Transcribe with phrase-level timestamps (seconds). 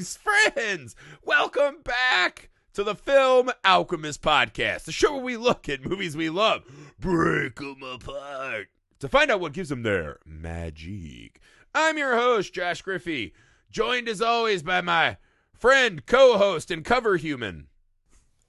[0.00, 0.96] Greetings, friends!
[1.22, 6.30] Welcome back to the Film Alchemist Podcast, the show where we look at movies we
[6.30, 6.62] love,
[6.98, 8.68] break them apart,
[9.00, 11.42] to find out what gives them their magic.
[11.74, 13.34] I'm your host, Josh Griffey,
[13.70, 15.18] joined as always by my
[15.52, 17.66] friend, co host, and cover human,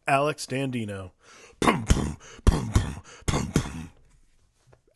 [0.08, 1.12] Alex Dandino.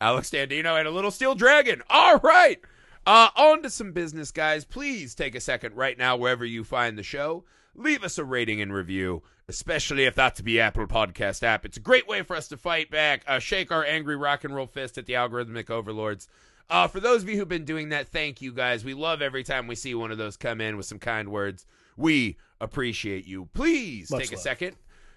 [0.00, 1.82] Alex Dandino and a little steel dragon.
[1.90, 2.62] All right.
[3.06, 4.64] Uh, on to some business, guys.
[4.64, 7.44] Please take a second right now, wherever you find the show.
[7.76, 11.64] Leave us a rating and review, especially if that's the Apple Podcast app.
[11.64, 14.54] It's a great way for us to fight back, uh, shake our angry rock and
[14.54, 16.26] roll fist at the algorithmic overlords.
[16.68, 18.84] Uh, for those of you who've been doing that, thank you guys.
[18.84, 21.64] We love every time we see one of those come in with some kind words.
[21.96, 23.48] We appreciate you.
[23.54, 24.76] Please Much take a second.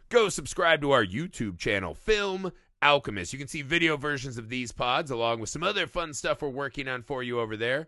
[0.10, 2.52] Go subscribe to our YouTube channel, Film
[2.82, 3.34] Alchemist.
[3.34, 6.50] You can see video versions of these pods along with some other fun stuff we're
[6.50, 7.88] working on for you over there.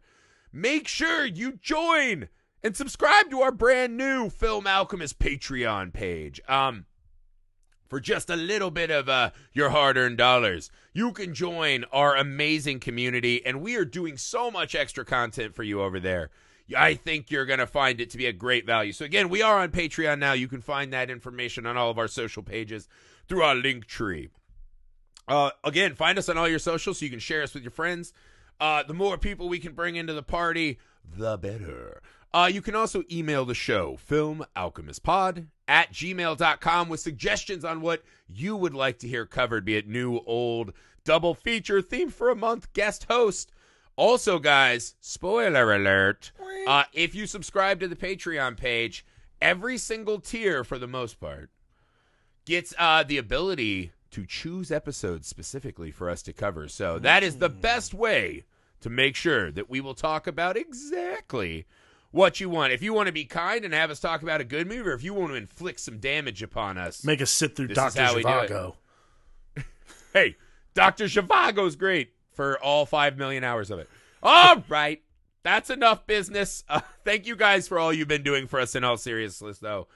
[0.53, 2.27] Make sure you join
[2.63, 6.41] and subscribe to our brand new Film Alchemist Patreon page.
[6.47, 6.85] Um,
[7.87, 12.15] for just a little bit of uh, your hard earned dollars, you can join our
[12.15, 16.29] amazing community, and we are doing so much extra content for you over there.
[16.77, 18.93] I think you're going to find it to be a great value.
[18.93, 20.31] So, again, we are on Patreon now.
[20.31, 22.87] You can find that information on all of our social pages
[23.27, 24.29] through our link tree.
[25.27, 27.71] Uh, again, find us on all your socials so you can share us with your
[27.71, 28.13] friends.
[28.59, 30.77] Uh, the more people we can bring into the party,
[31.17, 32.01] the better.
[32.33, 38.55] Uh, you can also email the show, filmalchemistpod at gmail.com, with suggestions on what you
[38.55, 40.71] would like to hear covered, be it new, old,
[41.03, 43.51] double feature, theme for a month, guest host.
[43.97, 46.31] Also, guys, spoiler alert
[46.67, 49.05] uh, if you subscribe to the Patreon page,
[49.41, 51.49] every single tier, for the most part,
[52.45, 56.67] gets uh, the ability to choose episodes specifically for us to cover.
[56.67, 58.43] So that is the best way
[58.81, 61.65] to make sure that we will talk about exactly
[62.11, 62.73] what you want.
[62.73, 64.93] If you want to be kind and have us talk about a good movie, or
[64.93, 68.01] if you want to inflict some damage upon us, Make us sit through Dr.
[68.01, 68.49] how we do it.
[68.49, 68.75] Zhivago.
[70.13, 70.35] hey,
[70.73, 71.05] Dr.
[71.05, 73.89] Zhivago's great for all five million hours of it.
[74.21, 75.01] All right.
[75.43, 76.63] That's enough business.
[76.69, 79.87] Uh, thank you guys for all you've been doing for us in all seriousness, though.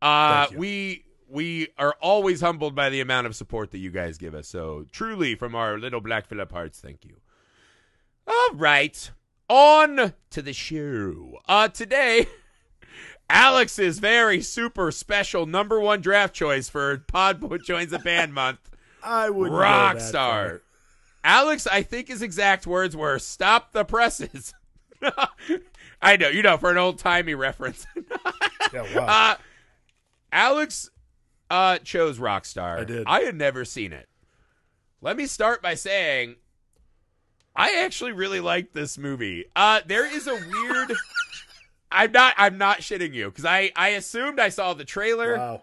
[0.00, 4.34] Uh, we we are always humbled by the amount of support that you guys give
[4.34, 4.46] us.
[4.46, 7.16] So truly, from our little Black Phillip hearts, thank you.
[8.26, 9.10] All right,
[9.48, 11.38] on to the show.
[11.48, 12.26] Uh, today,
[13.30, 18.70] Alex's very super special number one draft choice for Podboy joins the band month.
[19.02, 20.12] I would Rockstar.
[20.12, 20.62] far.
[21.24, 24.54] Alex, I think his exact words were "Stop the presses."
[26.02, 27.86] I know, you know, for an old timey reference.
[28.72, 29.06] Yeah, wow.
[29.06, 29.34] uh,
[30.32, 30.90] Alex
[31.52, 32.80] uh, chose Rockstar.
[32.80, 33.04] I did.
[33.06, 34.08] I had never seen it.
[35.02, 36.36] Let me start by saying
[37.54, 39.44] I actually really liked this movie.
[39.54, 40.94] Uh, there is a weird.
[41.92, 42.34] I'm not.
[42.38, 45.36] I'm not shitting you because I I assumed I saw the trailer.
[45.36, 45.62] wow.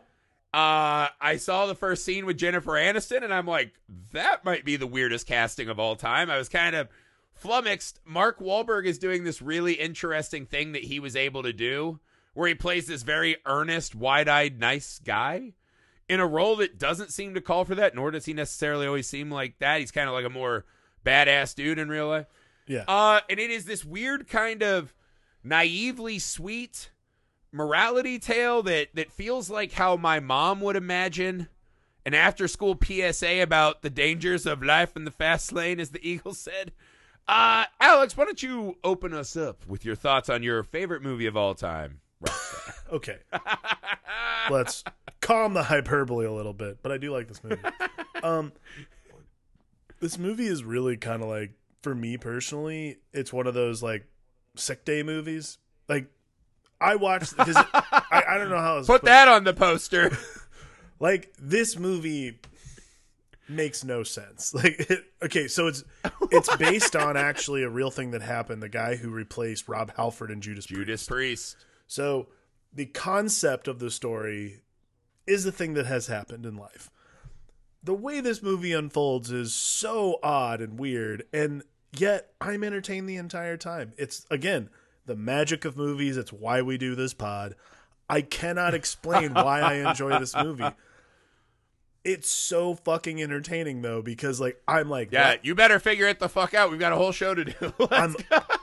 [0.51, 3.73] Uh, I saw the first scene with Jennifer Aniston, and I'm like,
[4.13, 6.31] that might be the weirdest casting of all time.
[6.31, 6.87] I was kind of
[7.35, 7.99] flummoxed.
[8.03, 11.99] Mark Wahlberg is doing this really interesting thing that he was able to do,
[12.33, 15.53] where he plays this very earnest, wide-eyed, nice guy
[16.09, 17.95] in a role that doesn't seem to call for that.
[17.95, 19.79] Nor does he necessarily always seem like that.
[19.79, 20.65] He's kind of like a more
[21.05, 22.25] badass dude in real life.
[22.67, 22.83] Yeah.
[22.87, 24.93] Uh, and it is this weird kind of
[25.43, 26.91] naively sweet
[27.51, 31.47] morality tale that that feels like how my mom would imagine
[32.05, 36.07] an after school PSA about the dangers of life in the fast lane, as the
[36.07, 36.71] Eagles said.
[37.27, 41.27] Uh, Alex, why don't you open us up with your thoughts on your favorite movie
[41.27, 41.99] of all time?
[42.23, 42.73] Rockstar.
[42.91, 43.17] Okay.
[44.49, 44.83] Let's
[45.21, 47.61] calm the hyperbole a little bit, but I do like this movie.
[48.23, 48.51] Um,
[49.99, 51.51] this movie is really kind of like,
[51.83, 54.07] for me personally, it's one of those like
[54.55, 55.59] sick day movies.
[55.87, 56.07] Like,
[56.81, 60.17] I watched because I, I don't know how Put that on the poster.
[60.99, 62.39] like this movie
[63.47, 65.83] makes no sense like it, okay so it's
[66.29, 70.29] it's based on actually a real thing that happened the guy who replaced rob halford
[70.29, 71.55] and judas Judas Priest.
[71.55, 71.65] Priest.
[71.89, 72.27] So
[72.71, 74.61] the concept of the story
[75.25, 76.91] is the thing that has happened in life.
[77.83, 81.63] The way this movie unfolds is so odd and weird and
[81.97, 83.93] yet i'm entertained the entire time.
[83.97, 84.69] It's again
[85.07, 86.15] the magic of movies.
[86.15, 87.55] It's why we do this pod.
[88.07, 90.69] I cannot explain why i enjoy this movie.
[92.03, 96.29] It's so fucking entertaining though because like i'm like Yeah, you better figure it the
[96.29, 96.69] fuck out.
[96.69, 97.73] We've got a whole show to do.
[97.91, 98.15] I'm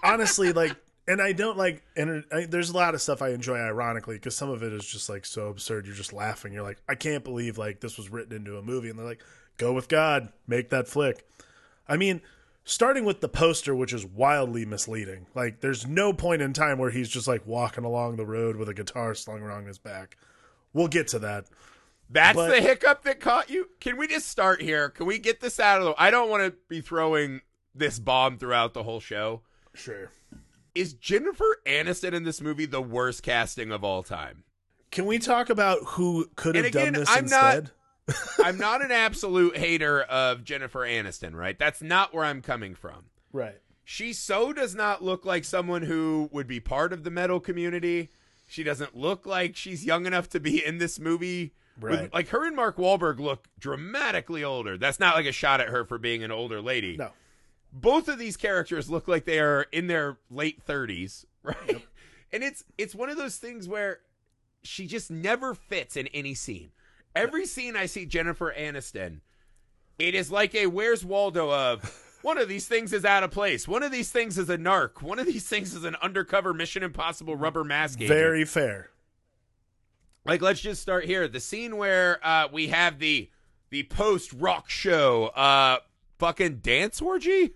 [0.05, 0.77] honestly like,
[1.09, 4.37] and I don't like, and I, there's a lot of stuff I enjoy ironically because
[4.37, 5.87] some of it is just like so absurd.
[5.87, 6.53] You're just laughing.
[6.53, 9.23] You're like, I can't believe like this was written into a movie, and they're like,
[9.57, 11.25] go with God, make that flick.
[11.89, 12.21] I mean,
[12.65, 15.27] starting with the poster, which is wildly misleading.
[15.35, 18.69] Like, there's no point in time where he's just like walking along the road with
[18.69, 20.17] a guitar slung around his back.
[20.73, 21.47] We'll get to that.
[22.11, 23.69] That's But- the hiccup that caught you.
[23.81, 24.91] Can we just start here?
[24.91, 25.95] Can we get this out of the?
[25.97, 27.41] I don't want to be throwing
[27.75, 29.43] this bomb throughout the whole show.
[29.75, 30.11] Sure.
[30.77, 34.45] Is Jennifer Aniston in this movie the worst casting of all time?
[34.91, 37.71] Can we talk about who could have again, done this I'm not- instead?
[38.45, 41.59] I'm not an absolute hater of Jennifer Aniston, right?
[41.59, 43.07] That's not where I'm coming from.
[43.33, 43.57] Right.
[43.85, 48.11] She so does not look like someone who would be part of the metal community.
[48.49, 51.53] She doesn't look like she's young enough to be in this movie.
[51.81, 54.77] With- like her and Mark Wahlberg look dramatically older.
[54.79, 56.97] That's not like a shot at her for being an older lady.
[56.97, 57.11] No.
[57.79, 61.87] Both of these characters look like they are in their late 30s, right?
[62.33, 64.01] And it's it's one of those things where
[64.63, 66.71] she just never fits in any scene.
[67.15, 69.21] Every scene I see Jennifer Aniston,
[69.99, 73.69] it is like a Where's Waldo of one of these things is out of place.
[73.69, 75.03] One of these things is a narc.
[75.03, 78.19] One of these things is an undercover Mission Impossible rubber mask agent.
[78.19, 78.91] Very fair.
[80.25, 81.29] Like, let's just start here.
[81.29, 83.31] The scene where uh, we have the
[83.71, 85.79] the post rock show, uh,
[86.19, 87.53] fucking dance orgy.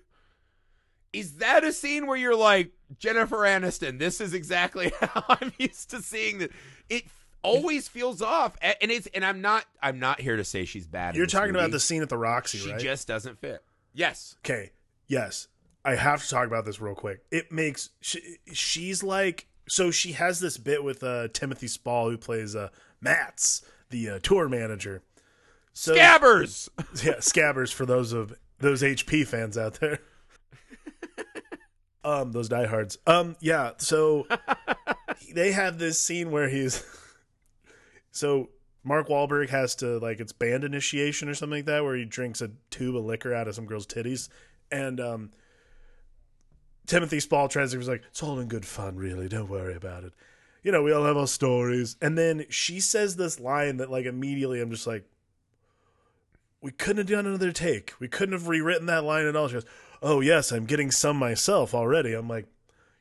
[1.12, 3.98] Is that a scene where you're like Jennifer Aniston?
[3.98, 6.50] This is exactly how I'm used to seeing that.
[6.88, 7.04] It
[7.42, 11.16] always feels off, and it's and I'm not I'm not here to say she's bad.
[11.16, 12.64] You're talking about the scene at the Roxy, right?
[12.64, 12.80] She right?
[12.80, 13.62] just doesn't fit.
[13.92, 14.36] Yes.
[14.44, 14.70] Okay.
[15.06, 15.48] Yes.
[15.84, 17.20] I have to talk about this real quick.
[17.30, 22.18] It makes she, she's like so she has this bit with uh Timothy Spall who
[22.18, 22.68] plays uh
[23.00, 25.02] Mats, the uh, tour manager.
[25.72, 26.68] So Scabbers.
[27.04, 30.00] yeah, Scabbers for those of those HP fans out there.
[32.04, 32.98] Um, those diehards.
[33.06, 33.72] Um, yeah.
[33.78, 34.26] So
[35.34, 36.84] they have this scene where he's
[38.10, 38.50] so
[38.82, 42.40] Mark Wahlberg has to like it's band initiation or something like that, where he drinks
[42.40, 44.28] a tube of liquor out of some girl's titties,
[44.70, 45.30] and um,
[46.86, 49.28] Timothy Spall tries to was like, "It's all in good fun, really.
[49.28, 50.12] Don't worry about it."
[50.62, 51.96] You know, we all have our stories.
[52.02, 55.04] And then she says this line that, like, immediately I'm just like,
[56.60, 57.94] we couldn't have done another take.
[57.98, 59.48] We couldn't have rewritten that line at all.
[59.48, 59.64] She goes,
[60.02, 62.46] "Oh yes, I'm getting some myself already." I'm like,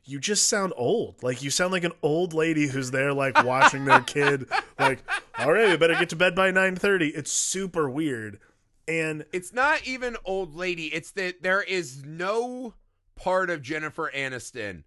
[0.04, 1.22] "You just sound old.
[1.24, 4.48] Like you sound like an old lady who's there, like watching their kid.
[4.78, 5.00] Like,
[5.38, 8.40] all right, we better get to bed by 9:30." It's super weird,
[8.88, 10.88] and It's not even old lady.
[10.88, 12.74] It's that there is no
[13.16, 14.84] part of Jennifer Aniston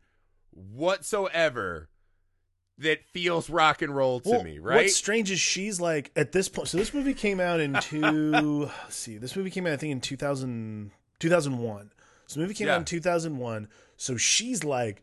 [0.73, 1.88] whatsoever
[2.79, 4.76] that feels rock and roll to Well, me, right?
[4.76, 6.69] What's strange is she's like at this point.
[6.69, 8.70] So this movie came out in two.
[8.88, 11.91] see, this movie came out I think in 2000, 2001.
[12.34, 12.75] The movie came Yeah.
[12.75, 13.69] out in two thousand one.
[13.96, 15.02] So she's like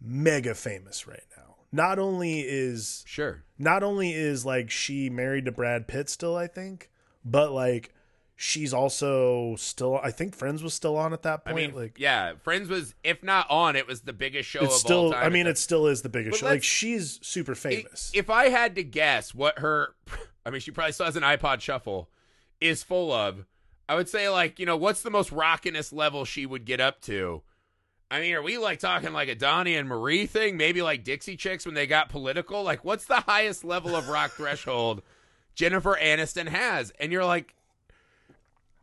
[0.00, 1.56] mega famous right now.
[1.72, 3.42] Not only is Sure.
[3.58, 6.90] not only is like she married to Brad Pitt still, I think,
[7.24, 7.92] but like
[8.36, 9.98] she's also still.
[10.02, 11.72] I think Friends was still on at that I point.
[11.72, 14.80] mean, like yeah, Friends was, if not on, it was the biggest show it's of
[14.80, 14.98] still.
[15.06, 15.24] all time.
[15.24, 16.46] I mean, it still is the biggest show.
[16.46, 18.10] Like she's super famous.
[18.14, 19.94] If I had to guess what her,
[20.46, 22.10] I mean, she probably still has an iPod Shuffle,
[22.60, 23.44] is full of,
[23.88, 27.00] I would say, like, you know, what's the most rockinest level she would get up
[27.02, 27.42] to?
[28.10, 30.56] I mean, are we like talking like a Donnie and Marie thing?
[30.56, 32.62] Maybe like Dixie Chicks when they got political?
[32.62, 35.02] Like, what's the highest level of rock threshold
[35.54, 36.92] Jennifer Aniston has?
[37.00, 37.54] And you're like,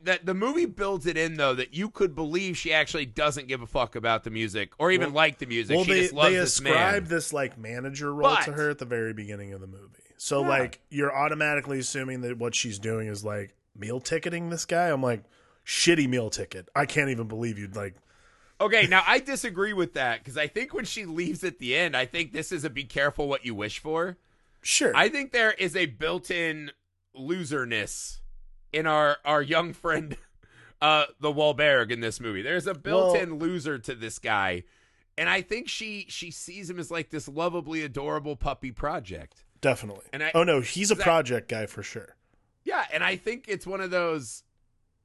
[0.02, 3.62] that the movie builds it in though that you could believe she actually doesn't give
[3.62, 5.76] a fuck about the music or even Well- like the music.
[5.78, 6.74] well, she they just loves they this man.
[6.74, 9.88] ascribe this like manager role to her at the very beginning of the movie.
[10.18, 10.48] So Yeah.
[10.50, 14.90] like you're automatically assuming that what she's doing is like meal ticketing this guy.
[14.90, 15.24] I'm like
[15.66, 16.70] shitty meal ticket.
[16.76, 17.96] I can't even believe you'd like
[18.62, 21.98] Okay, now I disagree with that because I think when she leaves at the end,
[21.98, 24.18] I think this is a be careful what you wish for.
[24.62, 24.96] sure.
[24.96, 26.72] I think there is a built-in
[27.18, 28.20] loserness
[28.72, 30.16] in our our young friend,
[30.82, 32.42] uh, the Wahlberg in this movie.
[32.42, 34.64] There's a built-in loser to this guy,
[35.18, 39.44] and I think she she sees him as like this lovably adorable puppy project.
[39.62, 40.06] definitely.
[40.14, 42.16] and I- oh no, he's a project guy for sure.
[42.64, 44.44] Yeah, and I think it's one of those.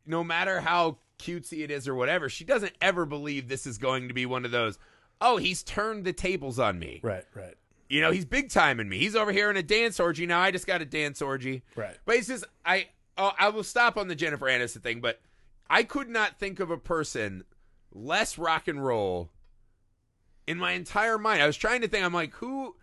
[0.06, 4.08] No matter how cutesy it is or whatever, she doesn't ever believe this is going
[4.08, 4.78] to be one of those.
[5.20, 7.00] Oh, he's turned the tables on me.
[7.02, 7.56] Right, right,
[7.88, 8.98] You know, he's big time in me.
[8.98, 10.40] He's over here in a dance orgy now.
[10.40, 11.62] I just got a dance orgy.
[11.76, 11.96] right.
[12.06, 12.86] But it's just I.
[13.18, 15.20] Oh, I will stop on the Jennifer Aniston thing, but
[15.68, 17.42] I could not think of a person
[17.92, 19.28] less rock and roll
[20.46, 21.42] in my entire mind.
[21.42, 22.04] I was trying to think.
[22.04, 22.76] I'm like, who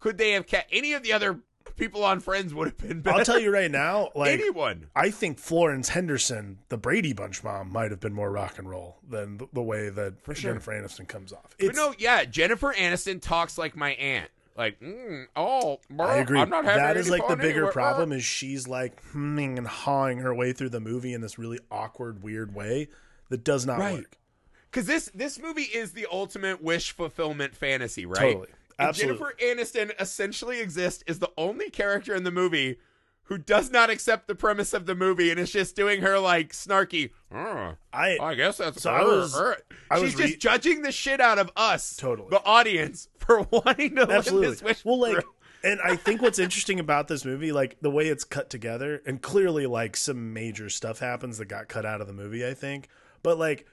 [0.00, 0.46] could they have?
[0.48, 1.38] Ca- any of the other
[1.76, 3.18] people on Friends would have been better.
[3.18, 4.86] I'll tell you right now, like anyone.
[4.94, 8.98] I think Florence Henderson, the Brady Bunch mom, might have been more rock and roll
[9.08, 10.34] than the, the way that sure.
[10.34, 11.54] Jennifer Aniston comes off.
[11.58, 14.30] But no, yeah, Jennifer Aniston talks like my aunt.
[14.56, 16.40] Like, mm, oh, bro, I agree.
[16.40, 17.72] I'm not having That is like the bigger anywhere.
[17.72, 21.58] problem is she's like humming and hawing her way through the movie in this really
[21.70, 22.88] awkward, weird way
[23.28, 23.96] that does not Right.
[23.96, 24.16] work.
[24.70, 28.18] Because this this movie is the ultimate wish fulfillment fantasy, right?
[28.32, 28.48] Totally.
[28.78, 29.18] And Absolutely.
[29.18, 32.78] Jennifer Aniston essentially exists is the only character in the movie
[33.24, 36.52] who does not accept the premise of the movie and is just doing her like
[36.52, 37.10] snarky.
[37.32, 38.82] "Oh, I I guess that's.
[38.82, 39.54] So I was- I
[39.96, 42.28] She's was re- just judging the shit out of us, Totally.
[42.30, 44.84] the audience, for wanting to live this wish.
[44.84, 45.24] well like
[45.64, 49.22] and i think what's interesting about this movie like the way it's cut together and
[49.22, 52.88] clearly like some major stuff happens that got cut out of the movie i think
[53.24, 53.66] but like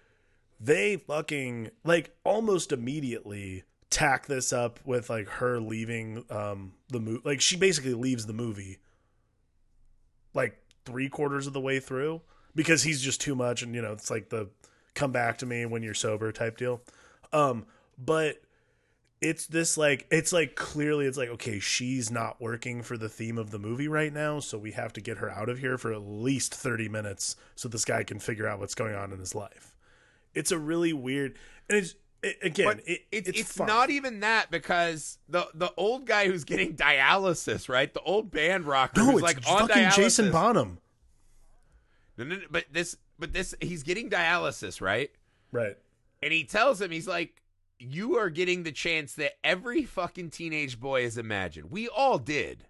[0.59, 7.21] they fucking like almost immediately tack this up with like her leaving um the movie
[7.23, 8.79] like she basically leaves the movie
[10.33, 12.19] like three quarters of the way through
[12.55, 14.49] because he's just too much and you know it's like the
[14.93, 16.81] come back to me when you're sober type deal.
[17.31, 17.65] Um
[17.97, 18.41] but
[19.21, 23.37] it's this like it's like clearly it's like okay she's not working for the theme
[23.37, 25.93] of the movie right now so we have to get her out of here for
[25.93, 29.35] at least 30 minutes so this guy can figure out what's going on in his
[29.35, 29.75] life.
[30.33, 31.37] It's a really weird
[31.69, 35.71] and it's it, again But it, it's it's, it's not even that because the the
[35.77, 37.93] old guy who's getting dialysis, right?
[37.93, 39.95] The old band rocker no who's it's like on fucking dialysis.
[39.95, 40.79] jason bonham
[42.17, 45.11] No, no, no, but this, but this, he's getting dialysis, right?
[45.51, 45.77] right
[46.21, 47.41] And he tells him, he's like,
[47.79, 51.71] "You are getting the chance that every fucking teenage boy has imagined.
[51.71, 52.65] We all did,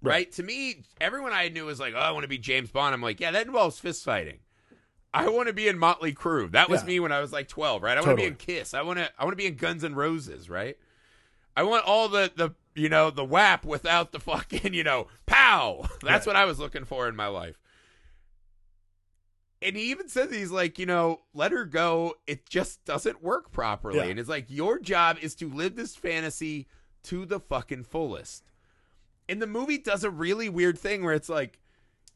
[0.00, 0.12] right?
[0.12, 0.32] Right.
[0.32, 3.02] To me, everyone I knew was like, "Oh, I want to be James Bond." I'm
[3.02, 4.38] like, "Yeah, that involves fist fighting."
[5.16, 6.50] I want to be in Motley Crue.
[6.50, 6.86] That was Yeah.
[6.88, 7.96] me when I was like 12, right?
[7.96, 8.74] I want to be in Kiss.
[8.74, 10.76] I want to I want to be in Guns N' Roses, right?
[11.56, 15.86] I want all the the you know, the WAP without the fucking, you know, pow.
[16.02, 16.26] That's Right.
[16.26, 17.56] what I was looking for in my life.
[19.62, 22.16] And he even says he's like, you know, let her go.
[22.26, 23.98] It just doesn't work properly.
[23.98, 24.04] Yeah.
[24.06, 26.66] And it's like your job is to live this fantasy
[27.04, 28.44] to the fucking fullest.
[29.28, 31.60] And the movie does a really weird thing where it's like,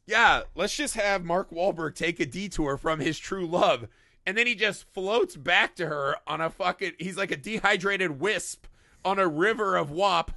[0.09, 3.87] yeah, let's just have Mark Wahlberg take a detour from his true love.
[4.25, 8.19] And then he just floats back to her on a fucking, he's like a dehydrated
[8.19, 8.65] wisp
[9.05, 10.31] on a river of WAP,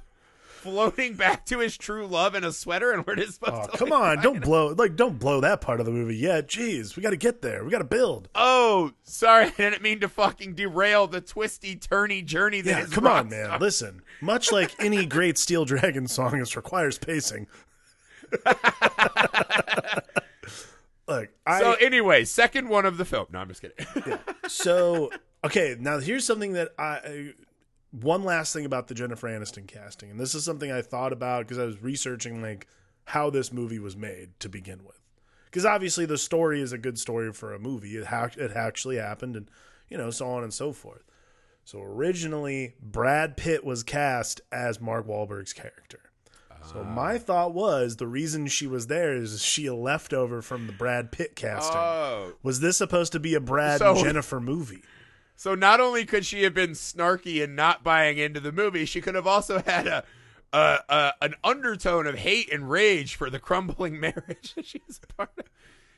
[0.45, 2.91] floating back to his true love in a sweater.
[2.91, 3.77] And we're just supposed oh to.
[3.77, 6.47] come like, on don't fucking- blow like don't blow that part of the movie yet
[6.47, 9.45] jeez we got to get there we got to build Oh, sorry.
[9.47, 13.29] I didn't mean to fucking derail the twisty, turny journey that yeah is come on
[13.29, 17.47] man listen much like any great steel dragon song this requires pacing
[21.07, 23.27] Look, I So, anyway, second one of the film.
[23.31, 23.85] No, I'm just kidding.
[24.47, 25.09] so
[25.43, 27.33] okay now here's something that I- I
[27.91, 31.41] one last thing about the jennifer aniston casting and this is something i thought about
[31.45, 32.65] because i was researching like
[33.05, 34.99] how this movie was made to begin with.
[35.45, 37.97] Because obviously the story is a good story for a movie.
[37.97, 39.49] It, ha- it actually happened and
[39.89, 41.03] you know so on and so forth.
[41.65, 45.99] So originally brad pitt was cast as mark Wahlberg's character
[46.71, 50.73] so my thought was the reason she was there is she a leftover from the
[50.73, 51.75] Brad Pitt casting.
[51.77, 52.33] oh.
[52.43, 54.83] Was this supposed to be a Brad So- and Jennifer movie?
[55.35, 59.01] So not only could she have been snarky and not buying into the movie, she
[59.01, 60.03] could have also had a,
[61.21, 65.45] an undertone of hate and rage for the crumbling marriage that she's a part of.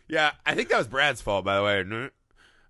[0.07, 2.09] Yeah, I think that was Brad's fault, by the way.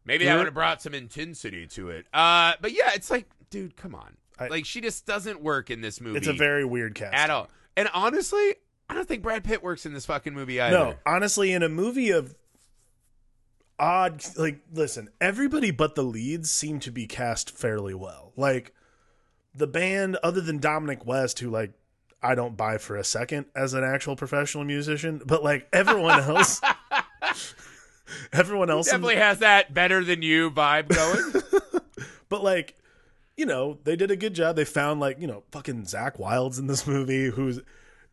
[0.05, 0.37] Maybe Yeah.
[0.37, 2.07] would have brought some intensity to it.
[2.13, 4.17] Uh, but yeah, it's like, dude, come on.
[4.39, 7.13] I- like she just doesn't work in this movie It's a very weird cast.
[7.13, 7.47] at all.
[7.77, 8.55] And honestly,
[8.89, 10.77] I don't think Brad Pitt works in this fucking movie either.
[10.77, 12.35] No, honestly, in a movie of
[13.79, 18.31] odd, like, listen, everybody but the leads seem to be cast fairly well.
[18.35, 18.73] Like,
[19.53, 21.71] the band, other than Dominic West, who, like,
[22.21, 26.61] I don't buy for a second as an actual professional musician, but, like, everyone else.
[28.31, 31.43] Everyone else, the- Definitely has that better than you vibe going.
[32.29, 32.77] but like,
[33.37, 34.55] you know, they did a good job.
[34.55, 37.29] They found like, you know, fucking Zach Wilds in this movie.
[37.29, 37.59] Who's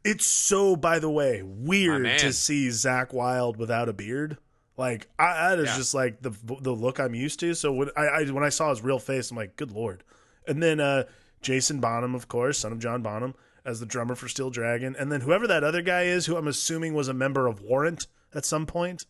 [0.04, 4.36] it's so, by the way, weird to see Zakk Wylde without a beard.
[4.76, 5.76] Like, I, that is Yeah.
[5.76, 7.54] just like the the look I'm used to.
[7.54, 10.02] So when I, I when I saw his real face, I'm like, good lord.
[10.46, 11.04] And then uh
[11.40, 15.10] Jason Bonham, of course, son of John Bonham, as the drummer for Steel Dragon, and
[15.12, 18.44] then whoever that other guy is, who I'm assuming was a member of Warrant at
[18.44, 19.06] some point.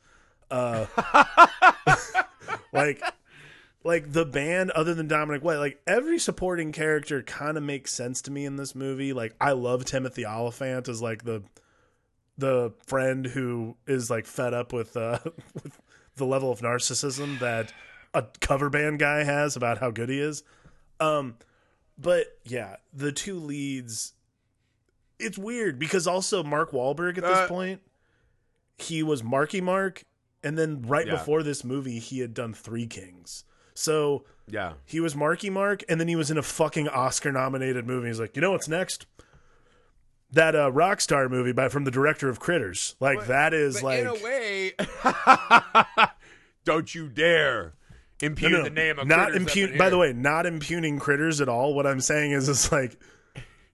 [0.50, 0.87] Uh,
[2.73, 3.02] like
[3.85, 8.23] like the band other than Dominic White, like every supporting character kind of makes sense
[8.23, 9.12] to me in this movie.
[9.12, 11.43] Like I love Timothy Olyphant as like the
[12.39, 15.19] the friend who is like fed up with uh
[15.62, 15.81] with
[16.17, 17.73] the level of narcissism that
[18.15, 20.43] a cover band guy has about how good he is.
[21.01, 21.37] Um
[21.99, 24.15] but yeah, the two leads
[25.19, 27.81] it's weird because also Mark Wahlberg at this Uh, point
[28.79, 30.05] he was Marky Mark
[30.43, 31.12] and then right Yeah.
[31.12, 33.45] before this movie he had done Three Kings.
[33.75, 34.75] So yeah.
[34.85, 38.09] he was Marky Mark, and then he was in a fucking Oscar nominated movie.
[38.09, 39.07] He's like, you know what's next?
[40.31, 42.97] That uh, Rockstar movie by from the director of Critters.
[43.00, 44.73] Like But- that is But like in a way,
[46.64, 47.75] don't you dare
[48.23, 49.76] impugn No, no, the name of not impugn.
[49.76, 51.75] By the way, not impugning critters at all.
[51.75, 52.99] What I'm saying is, it's like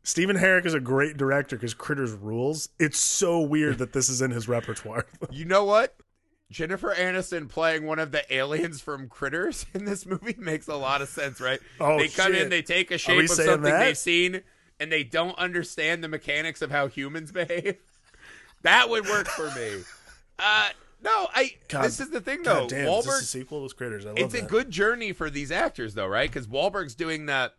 [0.03, 2.71] Stephen Herek is a great director because Critters rules.
[2.79, 5.07] It's so weird that this is in his repertoire.
[5.31, 5.95] You know what?
[6.51, 11.03] Jennifer Aniston playing one of the aliens from Critters in this movie makes a lot
[11.03, 11.61] of sense, right?
[11.81, 12.43] Oh, they come shit.
[12.43, 13.81] in, they take a shape of something that?
[13.81, 14.43] they've seen,
[14.81, 17.77] and they don't understand the mechanics of how humans behave.
[18.63, 19.83] that would work for me.
[20.39, 20.69] Uh,
[21.03, 21.55] no, I.
[21.69, 22.61] God- this is the thing, though.
[22.61, 24.07] God damn, is this Wahlberg a sequel to Critters?
[24.07, 24.45] I love it's that.
[24.45, 27.55] a good journey for these actors though right because Wahlberg's doing that.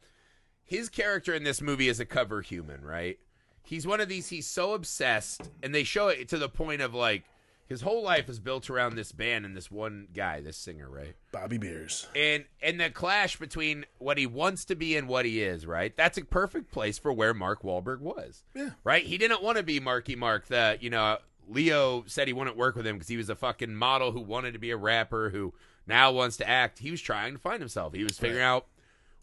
[0.66, 3.18] his character in this movie is a cover human right
[3.64, 6.94] he's one of these he's so obsessed and they show it to the point of
[6.94, 7.24] like
[7.70, 11.16] his whole life is built around this band and this one guy this singer right?
[11.32, 12.08] Bobby Beers.
[12.16, 15.96] and and the clash between what he wants to be and what he is right?
[15.96, 18.44] That's a perfect place for where Mark Wahlberg was.
[18.56, 18.72] Yeah.
[18.84, 19.06] right?
[19.06, 22.76] He didn't want to be Marky Mark the you know Leo said he wouldn't work
[22.76, 25.54] with him because he was a fucking model who wanted to be a rapper who
[25.88, 26.80] now wants to act.
[26.80, 27.94] He was trying to find himself.
[27.94, 28.68] He was figuring out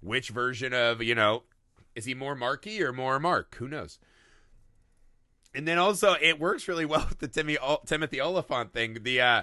[0.00, 1.42] which version of you know
[1.94, 3.54] is he more Marky or more Mark?
[3.56, 3.98] Who knows
[5.56, 9.42] and then also it works really well with the Timmy Timothy Olyphant thing the uh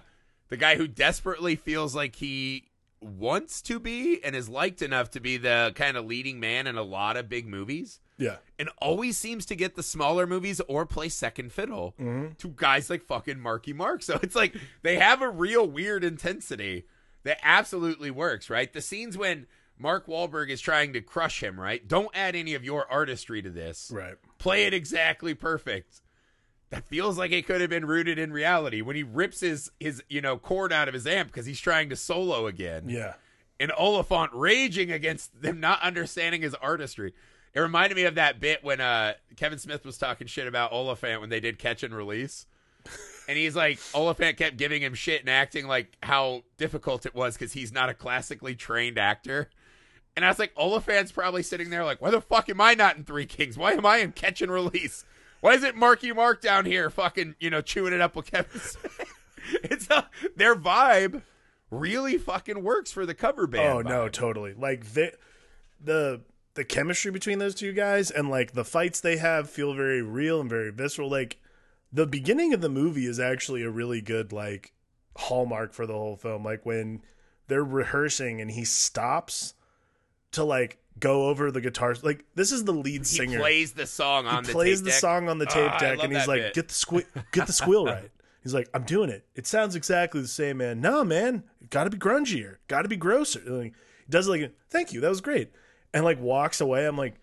[0.49, 2.65] the guy who desperately feels like he
[3.01, 6.77] wants to be and is liked enough to be the kind of leading man in
[6.77, 8.37] a lot of big movies Yeah.
[8.57, 13.01] and always seems to get the smaller movies or play second fiddle to guys like
[13.03, 14.03] fucking Marky Mark.
[14.03, 16.85] So it's like they have a real weird intensity
[17.23, 18.71] that absolutely works, right?
[18.71, 21.85] The scenes when Mark Wahlberg is trying to crush him, right?
[21.85, 23.91] Don't add any of your artistry to this.
[23.93, 24.15] Right.
[24.37, 25.99] Play it exactly perfect.
[26.73, 30.01] That feels like it could have been rooted in reality when he rips his his
[30.09, 33.13] you know cord out of his amp because he's trying to solo again Yeah.
[33.59, 37.13] and Olyphant raging against them not understanding his artistry.
[37.53, 41.21] It reminded me of that bit when uh, Kevin Smith was talking shit about Olyphant
[41.21, 42.47] when they did catch and release.
[43.25, 47.35] And he's like, Olyphant kept giving him shit and acting like how difficult it was
[47.35, 49.49] because he's not a classically trained actor.
[50.17, 52.97] And I was like, Olyphant's probably sitting there like, why the fuck am I not
[52.97, 53.57] in Three Kings?
[53.57, 55.05] Why am I in Catch and Release?
[55.43, 58.61] Why is it Marky Mark down here fucking, you know, chewing it up with Kevin
[58.61, 59.13] Smith?
[59.63, 61.21] it's a, their vibe
[61.69, 63.67] really fucking works for the cover band.
[63.67, 64.53] Oh no, totally.
[64.53, 65.11] Like the
[65.83, 66.21] the
[66.53, 70.39] the chemistry between those two guys and like the fights they have feel very real
[70.39, 71.09] and very visceral.
[71.09, 71.41] Like
[71.91, 74.71] the beginning of the movie is actually a really good like
[75.17, 76.45] hallmark for the whole film.
[76.45, 77.01] Like when
[77.49, 79.55] they're rehearsing and he stops
[80.31, 82.03] to like go over the guitars.
[82.03, 83.39] Like this is the lead He singer.
[83.39, 84.99] plays the song on he the plays tape the deck.
[84.99, 86.53] song on the tape oh, I deck and he's like bit.
[86.53, 88.11] get the squeal get the squeal right
[88.43, 91.97] he's like i'm doing it it sounds exactly the same man no man gotta be
[91.97, 93.73] grungier gotta be grosser like,
[94.05, 95.51] he does like thank you that was great
[95.93, 97.15] and like walks away i'm like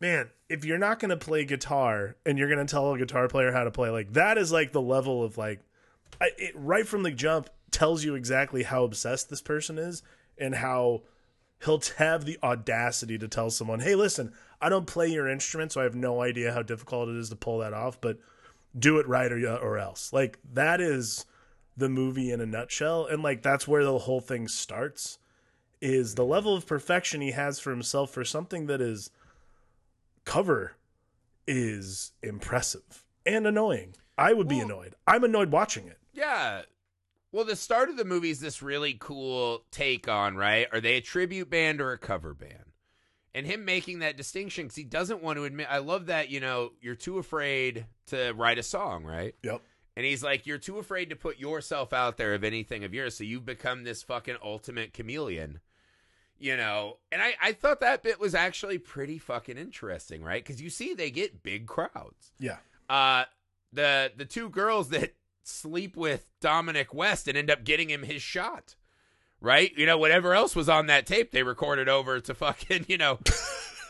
[0.00, 3.64] man if you're not gonna play guitar and you're gonna tell a guitar player how
[3.64, 5.60] to play like that is like the level of like
[6.20, 10.02] I, it right from the jump tells you exactly how obsessed this person is
[10.38, 11.02] and how
[11.64, 15.80] he'll have the audacity to tell someone, "Hey, listen, I don't play your instrument, so
[15.80, 18.18] I have no idea how difficult it is to pull that off, but
[18.78, 21.26] do it right or or else." Like that is
[21.76, 25.18] the movie in a nutshell, and like that's where the whole thing starts.
[25.80, 29.10] Is the level of perfection he has for himself for something that is
[30.24, 30.76] cover
[31.46, 33.94] is impressive and annoying.
[34.16, 34.94] I would be Well- annoyed.
[35.06, 35.98] I'm annoyed watching it.
[36.12, 36.62] Yeah.
[37.32, 40.66] Well, the start of the movie is this really cool take on, right?
[40.70, 42.72] Are they a tribute band or a cover band?
[43.34, 45.66] And him making that distinction because he doesn't want to admit.
[45.70, 49.34] I love that, you know, you're too afraid to write a song, right?
[49.42, 49.62] Yep.
[49.96, 53.16] And he's like, you're too afraid to put yourself out there of anything of yours.
[53.16, 55.60] So you've become this fucking ultimate chameleon,
[56.38, 56.98] you know?
[57.10, 60.44] And I, I thought that bit was actually pretty fucking interesting, right?
[60.44, 62.58] Because you see, they get big crowds Yeah.
[62.90, 63.24] uh
[63.72, 68.22] the the two girls that sleep with Dominic West and end up getting him his
[68.22, 68.76] shot.
[69.40, 69.72] Right?
[69.76, 73.18] You know, whatever else was on that tape they recorded over to fucking, you know,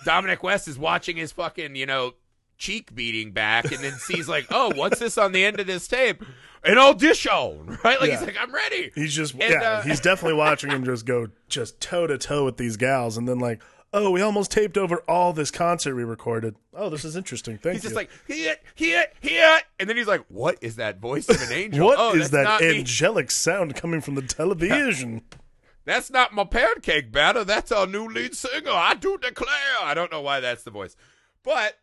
[0.04, 2.14] Dominic West is watching his fucking, you know,
[2.62, 5.88] cheek beating back and then sees like, "Oh, what's this on the end of this
[5.88, 6.22] tape?"
[6.64, 8.00] An audition, right?
[8.00, 11.04] Like he's like, "I'm ready." He's just And, yeah, uh, he's definitely watching him just
[11.04, 13.60] go just toe to toe with these gals, and then like,
[13.92, 16.56] oh, we almost taped over all this concert we recorded.
[16.74, 17.58] Oh, this is interesting.
[17.58, 17.90] Thank He's you.
[17.90, 21.52] just like, "Hit, hit, hit." And then he's like, "What is that voice of an
[21.52, 22.78] angel?" what oh, is that me.
[22.78, 25.22] angelic sound coming from the television?
[25.84, 27.44] That's not my pancake batter.
[27.44, 28.70] That's our new lead singer.
[28.70, 29.50] I do declare.
[29.82, 30.94] I don't know why that's the voice,
[31.42, 31.76] but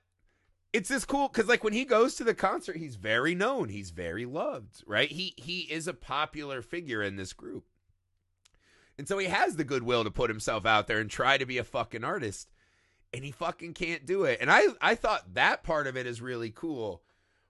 [0.72, 3.70] it's this cool because like when he goes to the concert, he's very known.
[3.70, 5.12] He's very loved, right?
[5.12, 7.66] He he is a popular figure in this group,
[9.00, 11.58] and so he has the goodwill to put himself out there and try to be
[11.58, 12.50] a fucking artist,
[13.14, 14.40] and he fucking can't do it.
[14.42, 17.02] And I I thought that part of it is really cool.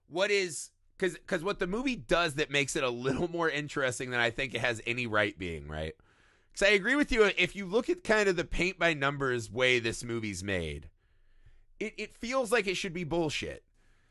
[0.06, 4.10] What is because because what the movie does that makes it a little more interesting
[4.10, 5.96] than I think it has any right being right
[6.52, 7.24] Because I agree with you.
[7.36, 10.88] If you look at kind of the paint by numbers way this movie's made,
[11.80, 13.64] it, it feels like it should be bullshit.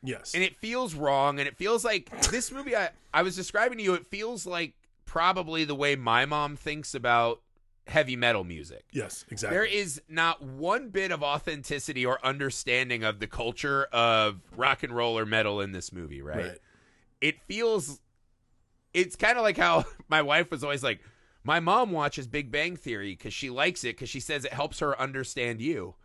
[0.03, 0.33] Yes.
[0.33, 1.39] And it feels wrong.
[1.39, 4.73] And it feels like this movie I, I was describing to you, it feels like
[5.09, 7.41] probably the way my mom thinks about
[7.87, 8.83] heavy metal music.
[8.91, 9.55] yes, exactly.
[9.57, 14.95] There is not one bit of authenticity or understanding of the culture of rock and
[14.95, 16.37] roll or metal in this movie, right?
[16.37, 16.57] Right.
[17.21, 17.99] It feels
[18.93, 20.99] it's kind of like how my wife was always like
[21.43, 24.77] my mom watches Big Bang Theory cuz she likes it cuz she says it helps
[24.77, 25.95] her understand you.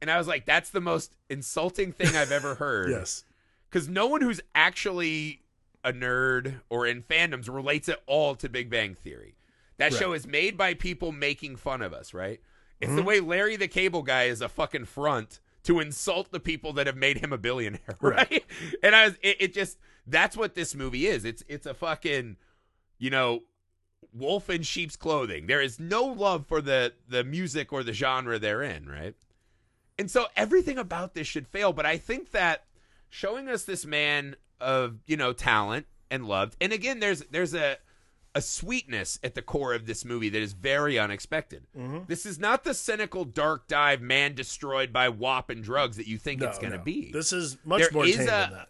[0.00, 2.90] And I was like that's the most insulting thing I've ever heard.
[2.90, 3.24] Yes.
[3.72, 5.42] Cuz no one who's actually
[5.86, 9.36] a nerd or in fandoms relates it all to Big Bang Theory.
[9.78, 9.98] That Right.
[9.98, 12.40] show is made by people making fun of us, right?
[12.80, 13.06] It's the Mhm.
[13.06, 16.96] way Larry the Cable Guy is a fucking front to insult the people that have
[16.96, 18.30] made him a billionaire, Right.
[18.30, 18.44] right?
[18.82, 21.24] And I was, it, it just that's what this movie is.
[21.24, 22.36] It's it's a fucking,
[22.98, 23.44] you know,
[24.12, 25.46] wolf in sheep's clothing.
[25.46, 29.14] There is no love for the the music or the genre they're in, right?
[29.98, 31.72] And so everything about this should fail.
[31.72, 32.64] But I think that
[33.08, 37.76] showing us this man of you know talent and loved, and again, there's there's a
[38.34, 41.66] a sweetness at the core of this movie that is very unexpected.
[41.74, 42.06] Mhm.
[42.06, 46.18] This is not the cynical dark dive man destroyed by WAP and drugs that you
[46.18, 46.84] think No, it's going to no.
[46.84, 47.10] be.
[47.12, 48.68] This is much There more is tame a- than that.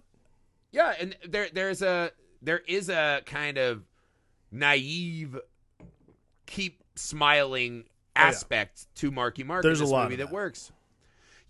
[0.71, 3.83] Yeah, and there there's a there is a kind of
[4.53, 5.37] naive
[6.47, 8.29] keep smiling Oh, yeah.
[8.29, 10.29] aspect to Marky Mark There's in a lot movie that.
[10.29, 10.33] that.
[10.35, 10.73] works.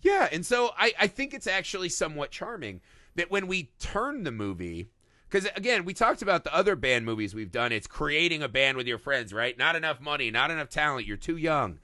[0.01, 2.81] Yeah, and so I, I think it's actually somewhat charming
[3.17, 4.89] that when we turn the movie
[5.29, 7.73] because again, we talked about the other band movies we've done.
[7.73, 9.57] It's creating a band with your friends, right?
[9.57, 11.05] Not enough money, not enough talent.
[11.05, 11.79] You're too young.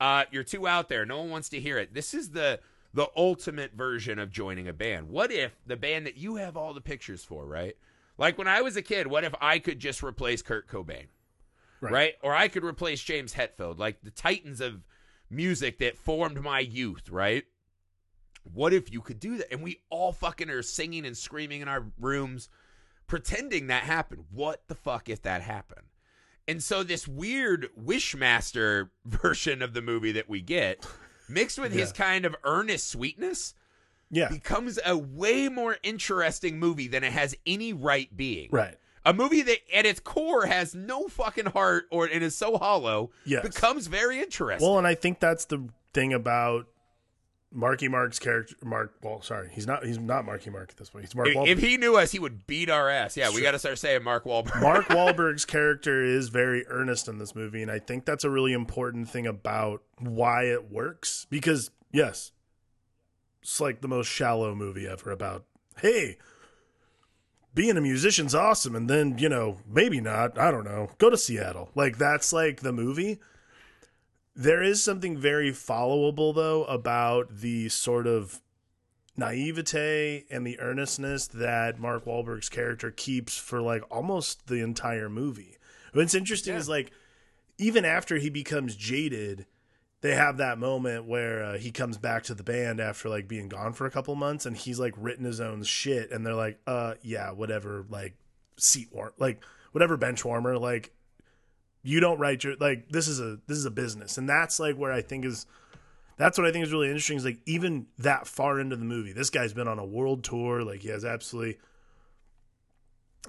[0.00, 1.04] Uh, you're too out there.
[1.04, 1.92] No one wants to hear it.
[1.92, 2.60] This is the
[2.94, 5.10] the ultimate version of joining a band.
[5.10, 7.76] What if the band that you have all the pictures for, right?
[8.16, 11.08] Like when I was a kid, what if I could just replace Kurt Cobain,
[11.82, 11.92] Right.
[11.92, 12.14] right?
[12.22, 14.86] Or I could replace James Hetfield, like the titans of
[15.28, 17.44] music that formed my youth, right?
[18.52, 19.52] What if you could do that?
[19.52, 22.48] And we all fucking are singing and screaming in our rooms,
[23.06, 24.24] pretending that happened.
[24.30, 25.86] What the fuck if that happened?
[26.48, 30.86] And so this weird Wishmaster version of the movie that we get,
[31.28, 33.54] mixed with his kind of earnest sweetness,
[34.10, 34.28] Yeah.
[34.28, 38.48] becomes a way more interesting movie than it has any right being.
[38.52, 38.76] Right.
[39.04, 43.10] A movie that at its core has no fucking heart or and is so hollow
[43.24, 43.42] Yes.
[43.42, 44.66] becomes very interesting.
[44.68, 46.66] Well, and I think that's the thing about
[47.52, 48.54] Marky Mark's character.
[48.64, 49.84] Mark, well, sorry, he's not.
[49.84, 51.04] He's not Marky Mark at this point.
[51.04, 51.48] He's Mark if, Wahlberg.
[51.48, 53.16] if he knew us, he would beat our ass.
[53.16, 53.42] Yeah, we Sure.
[53.44, 54.60] got to start saying Mark Wahlberg.
[54.60, 58.52] Mark Wahlberg's character is very earnest in this movie, and I think that's a really
[58.52, 61.26] important thing about why it works.
[61.30, 62.32] Because yes,
[63.42, 65.44] it's like the most shallow movie ever about
[65.80, 66.18] hey,
[67.54, 70.36] being a musician's awesome, and then you know maybe not.
[70.38, 70.90] I don't know.
[70.98, 71.70] Go to Seattle.
[71.74, 73.18] Like that's like the movie.
[74.38, 78.42] There is something very followable though about the sort of
[79.16, 85.56] naivete and the earnestness that Mark Wahlberg's character keeps for like almost the entire movie.
[85.94, 86.60] What's interesting Yeah.
[86.60, 86.90] is like
[87.58, 89.46] even after he becomes jaded,
[90.02, 93.48] they have that moment where uh, he comes back to the band after like being
[93.48, 96.60] gone for a couple months and he's like written his own shit and they're like,
[96.66, 98.14] uh, yeah, whatever, like
[98.58, 100.92] seat warm, like whatever bench warmer, like
[101.86, 104.76] you don't write your like this is a this is a business and that's like
[104.76, 105.46] where I think is
[106.16, 109.12] that's what I think is really interesting is like even that far into the movie,
[109.12, 111.58] this guy's been on a world tour, like he has absolutely.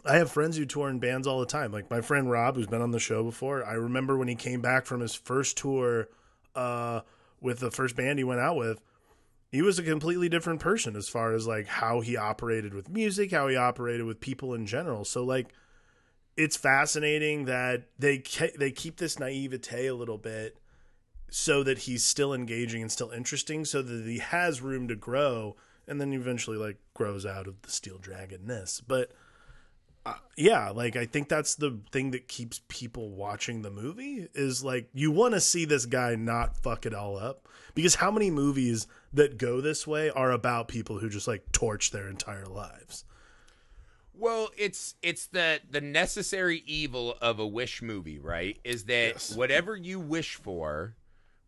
[0.06, 1.72] I have friends who tour in bands all the time.
[1.72, 3.66] Like my friend Rob, who's been on the show before.
[3.66, 6.08] I remember when he came back from his first tour
[6.56, 7.02] uh,
[7.42, 8.80] with the first band he went out with.
[9.52, 13.32] He was a completely different person as far as like how he operated with music,
[13.32, 15.04] how he operated with people in general.
[15.04, 15.48] So like,
[16.38, 20.58] it's fascinating that they ke- they keep this naivete a little bit
[21.30, 25.56] so that he's still engaging and still interesting so that he has room to grow
[25.88, 28.82] and then eventually like grows out of the steel dragonness.
[28.88, 29.12] But
[30.06, 34.64] uh, yeah like i think that's the thing that keeps people watching the movie is
[34.64, 37.48] like you want to see this guy not fuck it all up.
[37.76, 41.92] Because how many movies that go this way are about people who just like torch
[41.92, 43.04] their entire lives
[44.20, 48.60] Well, it's it's the the necessary evil of a wish movie, right?
[48.64, 49.36] Is that Yes.
[49.36, 50.96] whatever you wish for,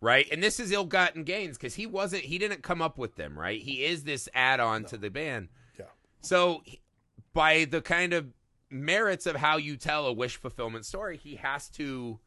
[0.01, 0.27] right?
[0.31, 3.61] And this is ill-gotten gains because he wasn't he didn't come up with them, right?
[3.61, 5.49] He is this add-on to the band.
[5.77, 5.85] Yeah.
[6.21, 6.63] So
[7.33, 8.27] by the kind of
[8.69, 12.19] merits of how you tell a wish fulfillment story, he has to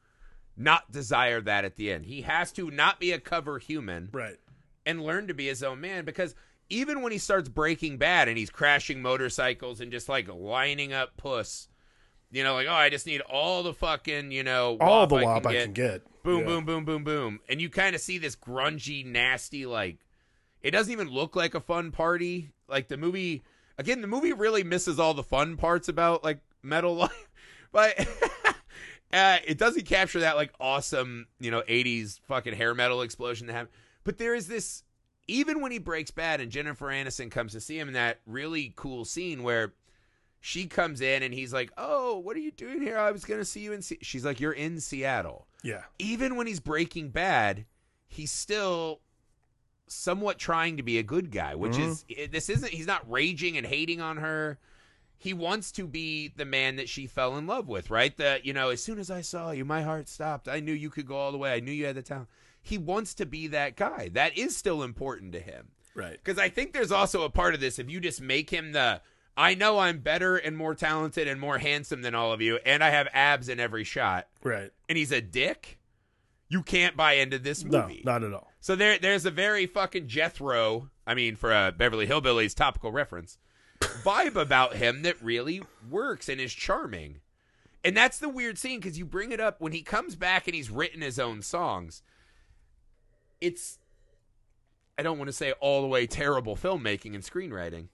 [0.56, 2.06] not desire that at the end.
[2.06, 4.36] He has to not be a cover human right
[4.86, 6.34] and learn to be his own man because
[6.70, 11.16] even when he starts breaking bad and he's crashing motorcycles and just like lining up
[11.16, 11.68] puss
[12.30, 15.24] You know, like oh, I just need all the fucking you know All the I
[15.24, 15.64] wop can I get.
[15.64, 16.22] can get.
[16.22, 16.46] Boom, Yeah.
[16.46, 19.98] boom, boom, boom, boom, and you kind of see this grungy, nasty like.
[20.62, 22.50] It doesn't even look like a fun party.
[22.68, 23.42] Like the movie,
[23.76, 27.28] again, the movie really misses all the fun parts about like metal life,
[27.72, 27.98] but
[29.12, 33.52] uh, it doesn't capture that like awesome, you know, '80s fucking hair metal explosion that
[33.54, 33.74] happened.
[34.04, 34.82] But there is this,
[35.28, 38.72] even when he breaks bad and Jennifer Aniston comes to see him in that really
[38.76, 39.74] cool scene where
[40.40, 42.98] she comes in and he's like, "Oh, what are you doing here?
[42.98, 43.98] I was gonna see you in." Se-.
[44.02, 45.82] She's like, "You're in Seattle." Yeah.
[46.00, 47.66] even when he's breaking bad,
[48.08, 49.00] he's still
[49.86, 51.90] somewhat trying to be a good guy, which mm-hmm.
[51.90, 54.58] is eh, this isn't he's not raging and hating on her.
[55.16, 58.16] He wants to be the man that she fell in love with, right?
[58.16, 60.48] That, you know, as soon as I saw you, my heart stopped.
[60.48, 61.52] I knew you could go all the way.
[61.52, 62.28] I knew you had the talent.
[62.62, 64.10] He wants to be that guy.
[64.12, 65.68] That is still important to him.
[65.94, 66.12] Right.
[66.12, 67.78] Because I think there's also a part of this.
[67.78, 69.00] If you just make him the,
[69.36, 72.82] I know I'm better and more talented and more handsome than all of you, and
[72.82, 74.70] I have abs in every shot, Right.
[74.88, 75.78] and he's a dick,
[76.48, 78.02] you can't buy into this No, movie.
[78.04, 78.50] not at all.
[78.60, 80.90] So there, there's a very fucking Jethro.
[81.06, 83.38] I mean, for a Beverly Hillbillies topical reference,
[83.80, 87.20] vibe about him that really works and is charming.
[87.84, 90.54] And that's the weird scene because you bring it up when he comes back and
[90.54, 92.02] he's written his own songs.
[93.42, 93.78] It's,
[94.96, 97.88] I don't want to say all the way terrible filmmaking and screenwriting,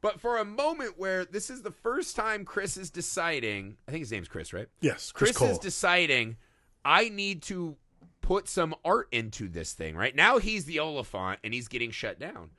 [0.00, 4.00] but for a moment where this is the first time Chris is deciding, I think
[4.00, 4.68] his name's Chris, right?
[4.80, 5.12] Yes.
[5.12, 6.36] Chris, Chris, is deciding
[6.84, 7.76] I need to
[8.20, 9.96] put some art into this thing.
[9.96, 12.50] Right now, he's the Olyphant and he's getting shut down.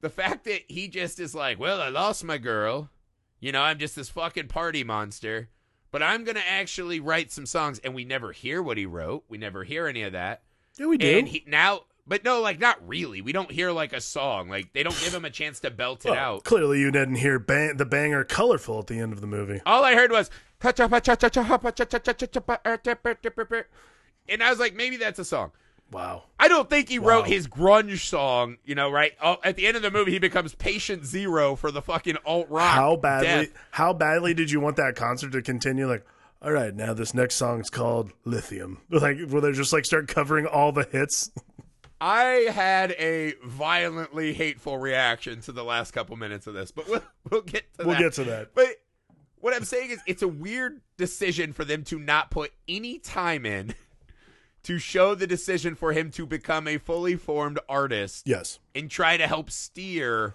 [0.00, 2.90] The fact that he just is like, well, I lost my girl.
[3.38, 5.48] You know, I'm just this fucking party monster.
[5.92, 9.24] But I'm gonna actually write some songs, and we never hear what he wrote.
[9.28, 10.42] We never hear any of that.
[10.78, 11.18] Yeah, we do.
[11.18, 13.20] And he now, but no, like not really.
[13.20, 14.48] We don't hear like a song.
[14.48, 16.44] Like they don't give him a chance to belt it out.
[16.44, 19.60] Clearly, you didn't hear bang- the banger "Colorful" at the end of the movie.
[19.66, 20.30] All I heard was
[24.28, 25.52] and I was like, maybe that's a song.
[25.90, 26.22] Wow.
[26.38, 27.28] I don't think he wrote Wow.
[27.30, 29.12] his grunge song, you know, right?
[29.22, 32.48] Oh, at the end of the movie, he becomes patient zero for the fucking alt
[32.48, 32.72] rock.
[32.74, 33.26] How badly?
[33.46, 33.48] death.
[33.72, 35.86] How badly did you want that concert to continue?
[35.86, 36.06] Like,
[36.42, 40.46] all right, now this next song's called "Lithium." Like, where they just like start covering
[40.46, 41.30] all the hits.
[42.00, 47.02] I had a violently hateful reaction to the last couple minutes of this, but we'll,
[47.30, 48.00] we'll get to We'll that.
[48.02, 48.54] get to that.
[48.54, 48.70] But
[49.40, 53.46] what I'm saying is, it's a weird decision for them to not put any time
[53.46, 53.74] in
[54.64, 58.58] to show the decision for him to become a fully formed artist Yes.
[58.74, 60.34] and try to help steer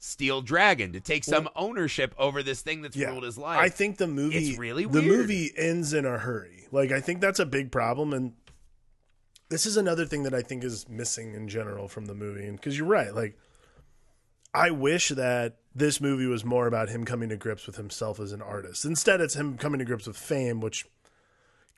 [0.00, 3.08] Steel Dragon to take some ownership over this thing that's Yeah.
[3.10, 3.58] ruled his life.
[3.58, 5.04] I think the movie It's really the weird.
[5.04, 6.66] movie ends in a hurry.
[6.70, 8.32] Like I think that's a big problem and
[9.48, 12.60] this is another thing that I think is missing in general from the movie and
[12.60, 13.36] cuz you're right like
[14.54, 18.32] I wish that this movie was more about him coming to grips with himself as
[18.32, 18.84] an artist.
[18.84, 20.86] Instead it's him coming to grips with fame which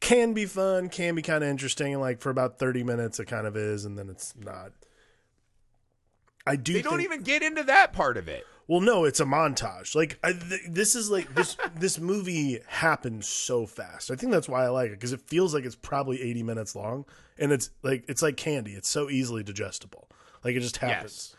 [0.01, 3.27] can be fun, can be kind of interesting and like for about 30 minutes it
[3.27, 4.73] kind of is and then it's not.
[6.47, 8.47] I do they don't think- even get into that part of it.
[8.67, 9.95] well, no, it's a montage.
[9.95, 14.11] Like I, th- this is like this this movie happens so fast.
[14.11, 16.75] I think that's why I like it because it feels like it's probably eighty minutes
[16.75, 17.05] long,
[17.39, 18.73] and it's like it's like candy.
[18.73, 20.09] It's so easily digestible.
[20.45, 21.33] Like it just happens.
[21.33, 21.37] Yes.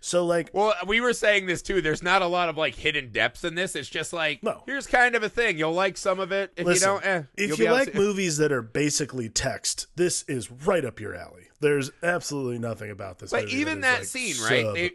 [0.00, 1.80] So like Well, we were saying this too.
[1.80, 3.76] There's not a lot of like hidden depths in this.
[3.76, 4.62] It's just like No.
[4.66, 5.58] here's kind of a thing.
[5.58, 6.52] You'll like some of it.
[6.56, 10.50] If listen, you don't, eh, if be like movies that are basically text, this is
[10.50, 11.48] right up your alley.
[11.60, 13.30] There's absolutely nothing about this.
[13.30, 14.74] But even is, that like, scene, right?
[14.74, 14.90] They,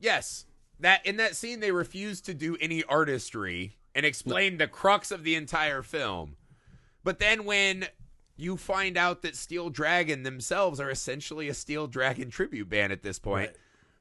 [0.00, 0.46] yes,
[0.80, 5.22] that in that scene they refused to do any artistry and explain the crux of
[5.22, 6.36] the entire film.
[7.04, 7.86] But then when
[8.36, 13.02] you find out that Steel Dragon themselves are essentially a Steel Dragon tribute band at
[13.02, 13.48] this point.
[13.48, 13.56] Right.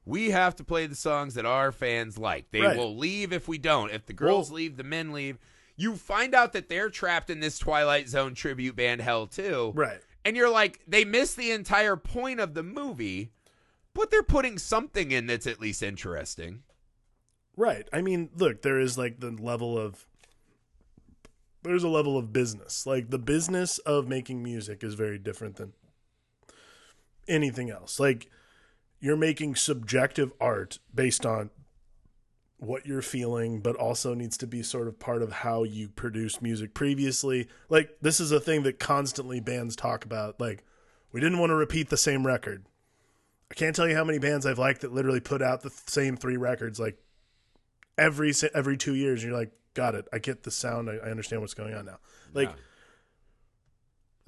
[0.09, 2.49] We have to play the songs that our fans like.
[2.51, 2.77] They Right.
[2.77, 3.91] will leave if we don't.
[3.91, 5.37] If the girls Well- leave, the men leave.
[5.75, 9.71] You find out that they're trapped in this Twilight Zone tribute band hell too.
[9.75, 10.01] right.
[10.25, 13.31] And you're like, they miss the entire point of the movie,
[13.93, 16.63] but they're putting something in that's at least interesting.
[17.55, 17.87] Right.
[17.93, 20.05] I mean, look, there is like the level of
[21.63, 22.85] there's a level of business.
[22.85, 25.73] Like the business of making music is very different than
[27.27, 27.99] anything else.
[27.99, 28.29] Like
[28.99, 31.49] you're making subjective art based on
[32.57, 36.41] what you're feeling, but also needs to be sort of part of how you produce
[36.41, 37.47] music previously.
[37.69, 40.39] Like this is a thing that constantly bands talk about.
[40.39, 40.63] Like
[41.11, 42.65] we didn't want to repeat the same record.
[43.49, 46.17] I can't tell you how many bands I've liked that literally put out the same
[46.17, 47.01] three records like
[47.97, 49.23] every every two years.
[49.23, 50.07] You're like, got it.
[50.11, 50.89] I get the sound.
[50.89, 51.99] I, I understand what's going on now.
[52.33, 52.55] Like Yeah.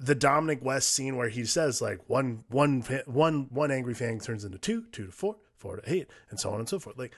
[0.02, 4.44] The Dominic West scene where he says like one one one one angry fan turns
[4.44, 6.98] into two, two to four, four to eight, and so on and so forth.
[6.98, 7.12] Like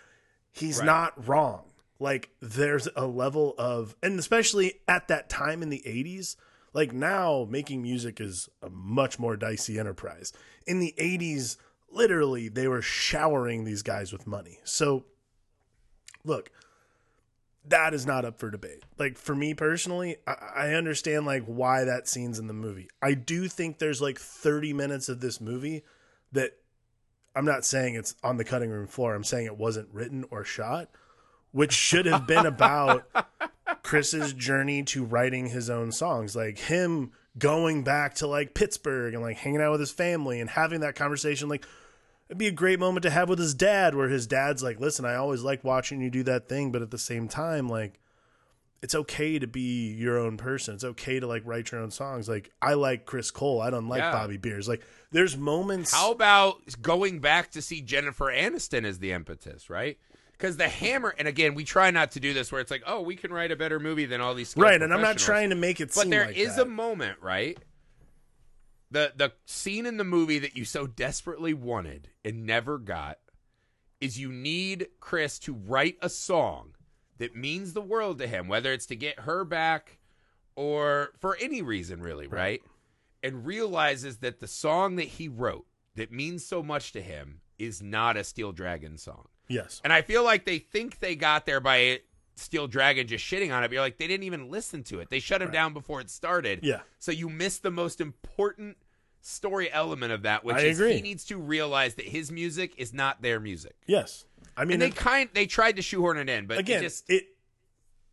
[0.53, 0.87] he's Right.
[0.87, 1.65] not wrong.
[2.01, 6.35] like there's a level of and especially at that time in the 80s
[6.73, 10.33] like now making music is a much more dicey enterprise
[10.67, 11.57] in the 80s
[11.93, 15.05] literally they were showering these guys with money so
[16.25, 16.51] look
[17.67, 18.85] that is not up for debate.
[18.99, 22.89] Like for me personally I, I understand like why that scene's in the movie.
[23.03, 25.85] I do think there's like 30 minutes of this movie
[26.33, 26.57] that
[27.37, 30.45] i'm not saying it's on the cutting room floor i'm saying it wasn't written or
[30.45, 30.89] shot
[31.55, 33.07] which should have been about
[33.85, 39.23] Chris's journey to writing his own songs, like him going back to like Pittsburgh and
[39.23, 41.49] like hanging out with his family and having that conversation.
[41.49, 41.65] Like
[42.29, 45.05] it'd be a great moment to have with his dad, where his dad's like, "Listen,
[45.05, 48.01] I always like watching you do that thing, but at the same time, like."
[48.83, 50.75] It's okay to be your own person.
[50.75, 52.29] It's okay to like write your own songs.
[52.29, 53.63] Like I like Chris Cole.
[53.63, 54.13] I don't like Yeah.
[54.13, 54.69] Bobby Beers.
[54.69, 55.91] Like there's moments.
[55.95, 59.97] How about going back to see Jennifer Aniston as the impetus, right?
[60.33, 63.01] Because the hammer, and again, we try not to do this where it's like, oh,
[63.01, 65.57] we can write a better movie than all these right, and I'm not trying to
[65.57, 66.67] make it But there like is that.
[66.67, 67.57] a moment, right?
[68.95, 73.19] The the scene in the movie that you so desperately wanted and never got
[74.01, 76.75] is you need Chris to write a song
[77.19, 79.99] that means the world to him, whether it's to get her back
[80.55, 82.63] or for any reason really, right?
[83.23, 87.83] And realizes that the song that he wrote that means so much to him is
[87.83, 89.27] not a Steel Dragon song.
[89.49, 89.81] yes.
[89.83, 92.01] And I feel like they think they got there by
[92.37, 93.69] Steel Dragon just shitting on it.
[93.69, 95.11] But you're like, they didn't even listen to it.
[95.11, 96.61] They shut him down before it started.
[96.63, 96.81] Yeah.
[96.99, 98.77] So you missed the most important
[99.27, 100.95] story element of that, which I is agree.
[100.97, 103.75] he needs to realize that his music is not their music.
[103.87, 104.25] Yes.
[104.57, 106.83] I mean, And they it- kind they tried to shoehorn it in, but again, it
[106.83, 107.25] just it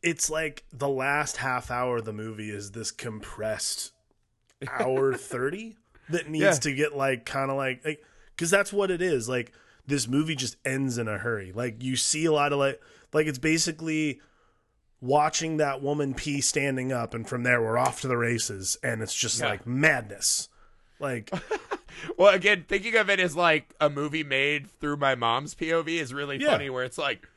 [0.01, 3.91] it's like the last half hour of the movie is this compressed
[4.67, 5.75] hour 30
[6.09, 6.53] that needs Yeah.
[6.53, 8.03] to get like kind of like like
[8.37, 9.51] cuz that's what it is like
[9.85, 12.81] this movie just ends in a hurry like you see a lot of like
[13.13, 14.19] like it's basically
[14.99, 19.01] watching that woman pee standing up and from there we're off to the races and
[19.01, 19.49] it's just Yeah.
[19.49, 20.47] like madness
[21.01, 21.31] like
[22.17, 26.13] well again, thinking of it as like a movie made through my mom's POV is
[26.13, 26.51] really Yeah.
[26.51, 27.27] funny where it's like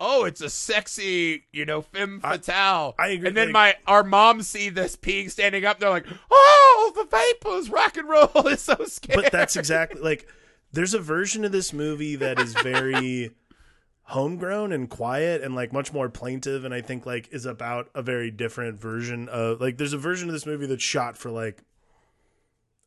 [0.00, 2.94] Oh, it's a sexy, you know, femme fatale.
[3.00, 5.80] I agree, And then like- my our moms see this peeing standing up.
[5.80, 10.28] They're like, "Oh, the vapors, rock and roll is so scary." but that's exactly like
[10.72, 13.32] there's a version of this movie that is very
[14.02, 18.00] homegrown and quiet and like much more plaintive and i think like is about a
[18.00, 21.62] very different version of like there's a version of this movie that's shot for like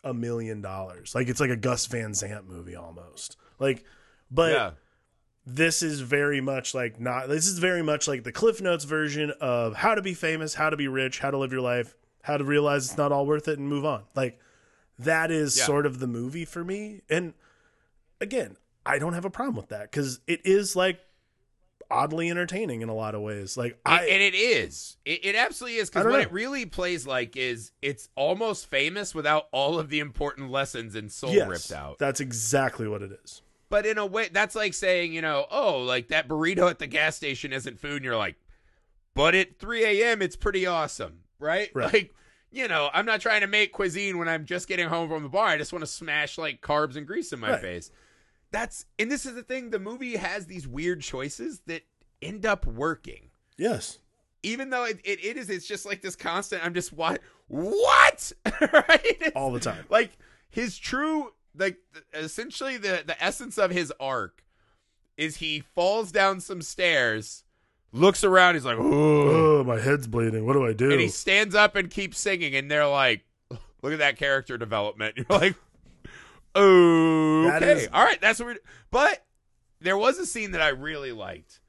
[0.04, 3.84] a million dollars like it's like a gus van sant movie almost like
[4.32, 4.72] but yeah.
[5.46, 9.32] this is very much like not this is very much like the cliff notes version
[9.40, 12.36] of how to be famous how to be rich how to live your life how
[12.38, 14.40] to realize it's not all worth it and move on like
[14.98, 15.66] that is Yeah.
[15.66, 17.34] sort of the movie for me and
[18.20, 21.00] again i don't have a problem with that because it is like
[21.92, 24.98] oddly entertaining in a lot of ways like i and it is.
[25.06, 26.20] It, it absolutely is because what know.
[26.20, 31.12] it really plays like is it's almost famous without all of the important lessons and
[31.12, 32.00] soul yes, ripped out.
[32.00, 35.80] that's exactly what it is But in a way, that's like saying, you know, oh,
[35.80, 38.36] like that burrito at the gas station isn't food, and you're like,
[39.16, 40.22] but at 3 a.m.
[40.22, 41.70] it's pretty awesome, right?
[41.74, 41.94] Right.
[41.94, 42.16] Like,
[42.52, 45.30] you know, I'm not trying to make cuisine when I'm just getting home from the
[45.30, 45.48] bar.
[45.48, 47.62] I just want to smash like carbs and grease in my Right.
[47.62, 47.92] face.
[48.52, 49.70] That's and this is the thing.
[49.70, 51.84] The movie has these weird choices that
[52.22, 53.30] end up working.
[53.58, 54.00] Yes.
[54.44, 58.32] Even though it, it, it is it's just like this constant i'm just what what?
[58.74, 59.32] Right?
[59.36, 59.86] All the time.
[59.90, 60.12] Like
[60.50, 61.78] his true like
[62.14, 64.44] essentially the the essence of his arc
[65.18, 67.44] is he falls down some stairs
[67.92, 70.46] looks around he's like oh oh my head's bleeding.
[70.46, 70.92] What do i do?
[70.92, 73.24] And he stands up and keeps singing and they're like
[73.82, 75.16] look at that character development.
[75.18, 75.56] You're like
[76.56, 78.58] okay is- all right that's what we're
[78.92, 79.24] but
[79.80, 81.60] there was a scene that i really liked.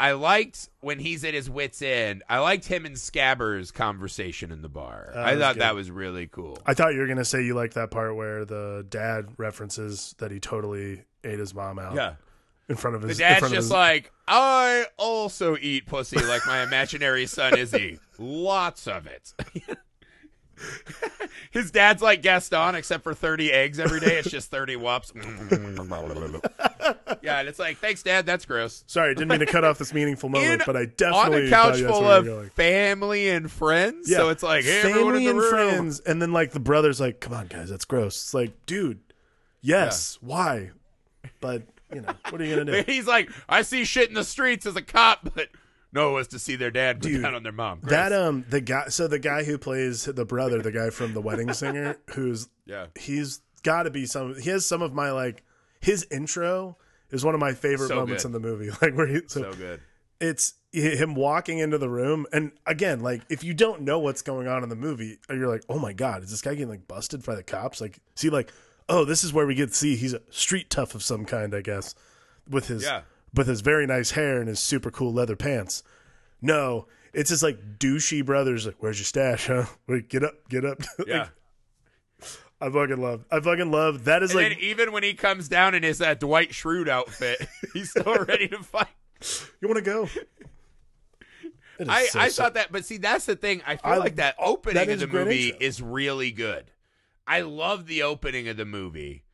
[0.00, 2.24] I liked when he's at his wits end.
[2.28, 5.10] I liked him and scabber's conversation in the bar.
[5.14, 5.62] That i was thought good.
[5.62, 6.58] that was really cool.
[6.66, 10.32] I thought you were gonna say you liked that part where the dad references that
[10.32, 12.14] he totally ate his mom out yeah.
[12.68, 13.20] in front of the his.
[13.20, 17.56] in dad's front of just his- like i also eat pussy like my imaginary son
[17.56, 19.34] izzy lots of it
[21.50, 24.18] His dad's like Gaston, except for 30 eggs every day.
[24.18, 25.12] It's just 30 whops.
[27.22, 28.26] yeah, and it's like, thanks, Dad.
[28.26, 28.84] That's gross.
[28.86, 31.50] Sorry, didn't mean to cut off this meaningful moment, In- but I definitely On a
[31.50, 34.10] couch full of family and friends.
[34.10, 35.50] So it's like, hey, family the and room.
[35.50, 39.00] friends, and then like the brother's like, "Come on, guys, that's gross." It's like, dude,
[39.60, 40.70] yes, why?
[41.40, 41.62] But
[41.94, 42.84] you know, what are you gonna do?
[42.92, 45.48] He's like, I see shit in the streets as a cop, but
[45.92, 47.80] no, it's to see their dad put Dude, down on their mom.
[47.80, 47.90] Gross.
[47.90, 51.20] That um, the guy, so the guy who plays the brother, the guy from The
[51.20, 52.86] Wedding Singer, who's yeah.
[52.98, 54.40] he's got to be some.
[54.40, 55.42] He has some of my like
[55.80, 56.76] his intro
[57.10, 58.28] is one of my favorite So moments good.
[58.28, 59.80] in the movie, like where he so, So good.
[60.20, 64.48] It's him walking into the room, and again, like if you don't know what's going
[64.48, 67.24] on in the movie, you're like, oh my god, is this guy getting like busted
[67.24, 67.80] by the cops?
[67.80, 68.50] Like, see, like,
[68.88, 71.54] oh, this is where we get to see he's a street tough of some kind,
[71.54, 71.94] I guess,
[72.48, 73.02] with his Yeah.
[73.34, 75.82] With his very nice hair and his super cool leather pants.
[76.40, 78.66] No, it's his like douchey brothers.
[78.66, 79.66] Like, where's your stash, huh?
[79.86, 80.78] Wait, get up, get up.
[80.98, 81.28] Like, Yeah.
[82.60, 83.24] I fucking love.
[83.30, 84.04] I fucking love.
[84.04, 87.48] That is And like even when he comes down in his uh, Dwight Schrute outfit,
[87.72, 88.86] he's still ready to fight.
[89.60, 90.08] you want to go.
[91.88, 92.36] I, so I sick.
[92.36, 93.62] thought that, but see, that's the thing.
[93.66, 95.66] I feel I- like that opening that of the movie intro.
[95.66, 96.70] is really good.
[97.26, 99.24] I love the opening of the movie.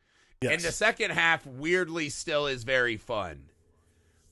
[0.41, 0.53] Yes.
[0.53, 3.48] And the second half weirdly still is very fun.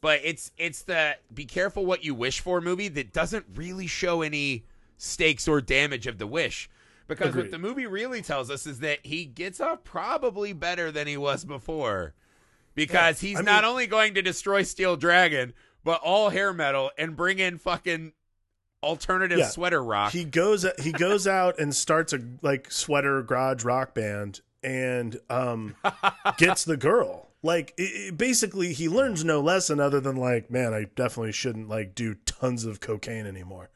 [0.01, 4.21] But it's it's the be careful what you wish for movie that doesn't really show
[4.21, 4.63] any
[4.97, 6.69] stakes or damage of the wish.
[7.07, 11.07] Because what the movie really tells us is that he gets off probably better than
[11.07, 12.13] he was before.
[12.75, 16.91] Because he's I not mean- only going to destroy Steel Dragon, but all hair metal
[16.97, 18.11] and bring in fucking
[18.83, 19.47] alternative Yeah.
[19.47, 20.11] sweater rock.
[20.11, 25.75] he goes he goes out and starts a like sweater garage rock band and um
[26.37, 30.73] gets the girl like it, it- basically he learns no lesson other than like man
[30.73, 33.69] i definitely shouldn't like do tons of cocaine anymore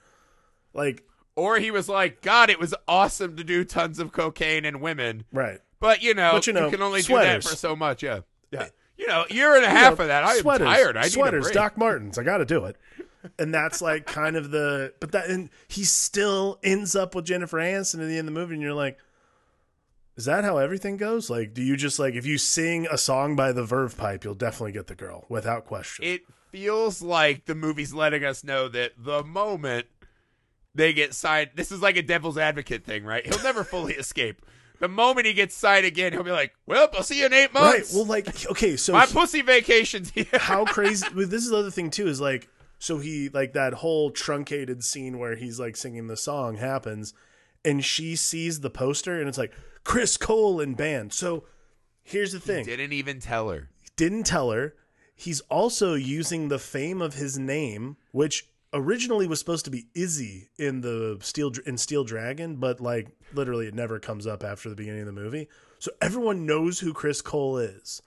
[0.74, 1.04] like
[1.34, 5.24] or he was like, God, it was awesome to do tons of cocaine and women.
[5.32, 7.46] right But you know, But, you know, can only sweaters.
[7.46, 8.04] do that for so much.
[8.04, 8.20] Yeah, eh,
[8.52, 8.68] yeah.
[8.98, 10.26] You know, year and a half of that.
[10.26, 10.98] I am sweaters, tired.
[10.98, 11.54] I sweaters need a break.
[11.56, 12.76] doc martens i gotta do it
[13.40, 17.58] and that's like kind of the but that and he still ends up with jennifer
[17.60, 18.98] aniston at the end of the movie and you're like
[20.22, 23.36] is that how everything goes like do you just like if you sing a song
[23.36, 27.56] by the verve pipe you'll definitely get the girl without question It feels like the
[27.56, 29.88] movie's letting us know that the moment
[30.76, 33.26] they get signed, this is like a devil's advocate thing, right?
[33.26, 34.46] He'll never fully escape.
[34.80, 37.54] The moment he gets signed again, he'll be like, "Well, I'll see you in eight
[37.54, 41.44] months." right well like okay so My he- pussy vacation's here." how crazy well, this
[41.44, 42.48] is the other thing too is like
[42.80, 47.14] so he like that whole truncated scene where he's like singing the song happens
[47.64, 49.54] and she sees the poster and it's like
[49.84, 51.44] chris cole and band so
[52.04, 53.70] here's the thing Didn't even tell her.
[53.96, 54.76] didn't tell her.
[55.16, 60.50] He's also using the fame of his name, which originally was supposed to be Izzy
[60.58, 64.76] in the Steel in Steel Dragon, but like literally it never comes up after the
[64.76, 65.48] beginning of the movie.
[65.78, 68.02] So everyone knows who Chris Cole is.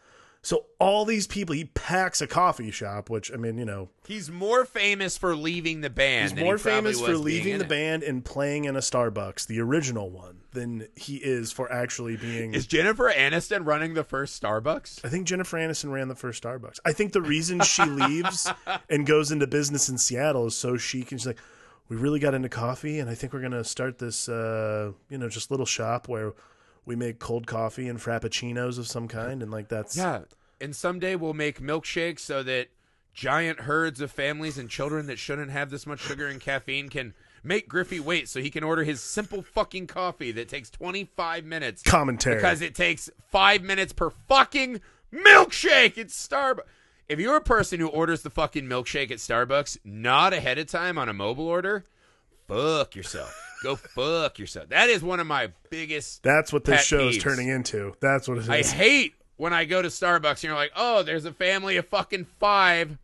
[0.44, 4.30] So all these people, he packs a coffee shop, which I mean, you know, He's
[4.30, 6.22] more famous for leaving the band.
[6.24, 7.68] he's than he more famous for leaving the it.
[7.68, 12.52] band and playing in a Starbucks, the original one, than he is for actually being
[12.52, 15.02] Is Jennifer Aniston running the first Starbucks?
[15.02, 16.78] I think Jennifer Aniston ran the first Starbucks.
[16.84, 18.46] I think the reason she leaves
[18.90, 21.16] and goes into business in Seattle is so she can.
[21.16, 21.38] She's like,
[21.88, 25.30] we really got into coffee, and I think we're gonna start this, uh, you know,
[25.30, 26.34] just little shop where
[26.86, 30.22] we make cold coffee and frappuccinos of some kind, and like that's Yeah.
[30.60, 32.68] And someday we'll make milkshakes so that
[33.12, 37.14] giant herds of families and children that shouldn't have this much sugar and caffeine can
[37.42, 41.82] make Griffey wait so he can order his simple fucking coffee that takes 25 minutes
[41.82, 42.36] commentary.
[42.36, 44.80] because it takes five minutes per fucking
[45.12, 46.62] milkshake at Starbucks.
[47.08, 50.96] If you're a person who orders the fucking milkshake at Starbucks not ahead of time
[50.96, 51.84] on a mobile order,
[52.48, 53.38] fuck yourself.
[53.64, 54.68] Go fuck yourself.
[54.68, 57.94] That is one of my biggest that's what this show is turning into.
[57.98, 58.50] That's what it is.
[58.50, 61.88] I hate when I go to Starbucks and you're like, oh, there's a family of
[61.88, 62.98] fucking five.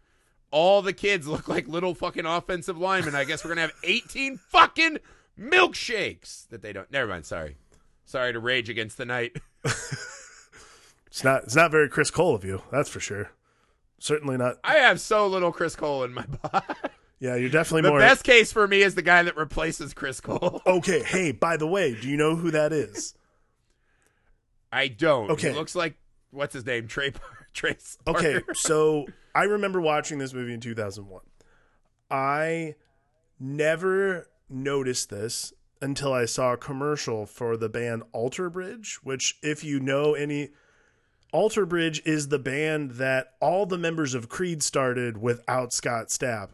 [0.50, 3.14] All the kids look like little fucking offensive linemen.
[3.14, 4.98] I guess we're gonna have 18 fucking
[5.38, 6.90] milkshakes that they don't.
[6.92, 7.24] Never mind.
[7.24, 7.56] Sorry,
[8.04, 9.38] sorry to rage against the night.
[9.64, 11.44] it's not.
[11.44, 12.64] It's not very Chris Cole of you.
[12.70, 13.30] That's for sure.
[13.98, 14.56] Certainly not.
[14.62, 16.66] I have so little Chris Cole in my body.
[17.20, 17.98] Yeah, you're definitely The more.
[17.98, 20.62] best case for me is the guy that replaces Chris Cole.
[20.66, 21.02] Okay.
[21.02, 23.14] Hey, by the way, do you know who that is?
[24.72, 25.30] I don't.
[25.30, 25.52] Okay.
[25.52, 25.96] Looks like
[26.30, 26.86] what's his name?
[26.88, 27.12] Trey.
[27.52, 27.98] Trace.
[28.06, 31.20] Okay, so I remember watching this movie in 2001.
[32.12, 32.76] I
[33.40, 35.52] never noticed this
[35.82, 40.50] until I saw a commercial for the band Alter Bridge, which, if you know any,
[41.32, 46.50] Alter Bridge is the band that all the members of Creed started without Scott Stapp.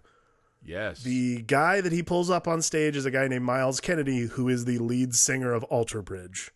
[0.66, 1.02] Yes.
[1.02, 4.48] The guy that he pulls up on stage is a guy named Myles Kennedy, who
[4.48, 6.50] is the lead singer of Alter Bridge.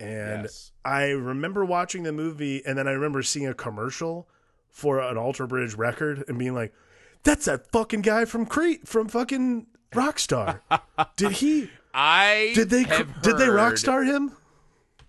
[0.00, 0.72] And Yes.
[0.84, 4.28] I remember watching the movie, and then I remember seeing a commercial
[4.68, 6.72] for an Alter Bridge record and being like,
[7.24, 10.60] "That's that fucking guy from Crete, from fucking Rockstar."
[11.16, 11.70] did he?
[11.92, 12.84] I Did they?
[12.84, 14.36] have Did they Rockstar him?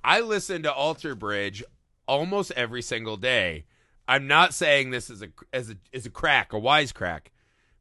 [0.03, 1.63] I listen to Alter Bridge
[2.07, 3.65] almost every single day.
[4.07, 7.27] I'm not saying this is a as a is a crack, a wisecrack,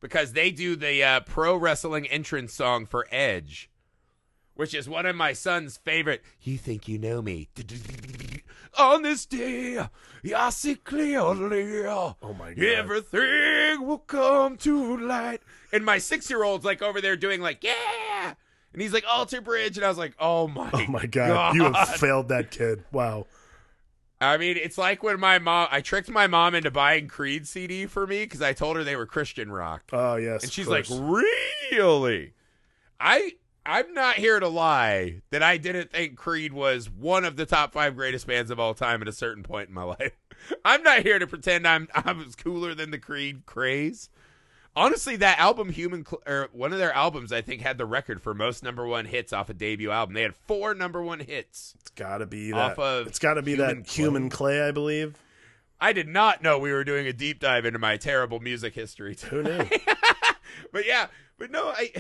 [0.01, 3.71] because they do the uh, pro wrestling entrance song for Edge,
[4.55, 6.23] which is one of my son's favorite.
[6.43, 7.49] You think you know me?
[8.79, 9.85] On this day,
[10.37, 11.85] I see clearly.
[11.87, 12.65] Oh my God.
[12.65, 15.41] Everything will come to light.
[15.73, 18.35] And my six year old's like over there doing like, yeah.
[18.73, 19.77] And he's like, Alter Bridge.
[19.79, 22.85] And I was like, oh my Oh my god, you have failed that kid.
[22.93, 23.27] Wow.
[24.21, 27.87] I mean, it's like when my mom, I tricked my mom into buying Creed CD
[27.87, 29.85] for me because I told her they were Christian rock.
[29.93, 30.43] Oh yes.
[30.43, 32.33] And she's like, "Really?"
[32.99, 37.47] I I'm not here to lie that I didn't think Creed was one of the
[37.47, 40.13] top 5 greatest bands of all time at a certain point in my life.
[40.65, 44.09] I'm not here to pretend I'm I was cooler than the Creed craze.
[44.77, 48.23] Honestly, that album Human Cl- or one of their albums I think had the record
[48.23, 50.15] for most number 1 hits off a debut album.
[50.15, 51.75] They had 4 number 1 hits.
[51.81, 52.83] it's got to be off that.
[52.83, 54.03] of it's got to be Human that Clay.
[54.05, 55.17] human clay, I believe.
[55.81, 59.17] I did not know we were doing a deep dive into my terrible music history.
[59.31, 59.65] Who knew?
[60.73, 61.07] but yeah,
[61.39, 61.93] but no, I.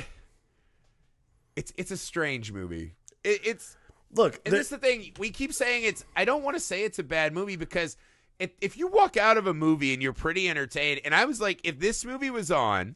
[1.57, 2.95] It's it's a strange movie.
[3.25, 3.77] It, it's
[4.13, 5.85] Look, and this is the thing we keep saying.
[5.85, 7.97] It's I don't want to say it's a bad movie because
[8.39, 11.41] if if you walk out of a movie and you're pretty entertained, and I was
[11.41, 12.95] like, if this movie was on,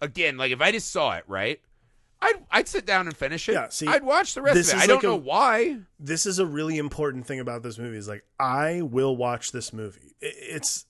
[0.00, 1.60] again, like if I just saw it, right,
[2.22, 3.52] I'd I'd sit down and finish it.
[3.52, 4.82] Yeah, see, I'd watch the rest of it.
[4.82, 5.78] I don't a- know why.
[5.98, 9.72] this is a really important thing about this movie is like I will watch this
[9.72, 10.14] movie.
[10.22, 10.26] I-
[10.56, 10.86] It's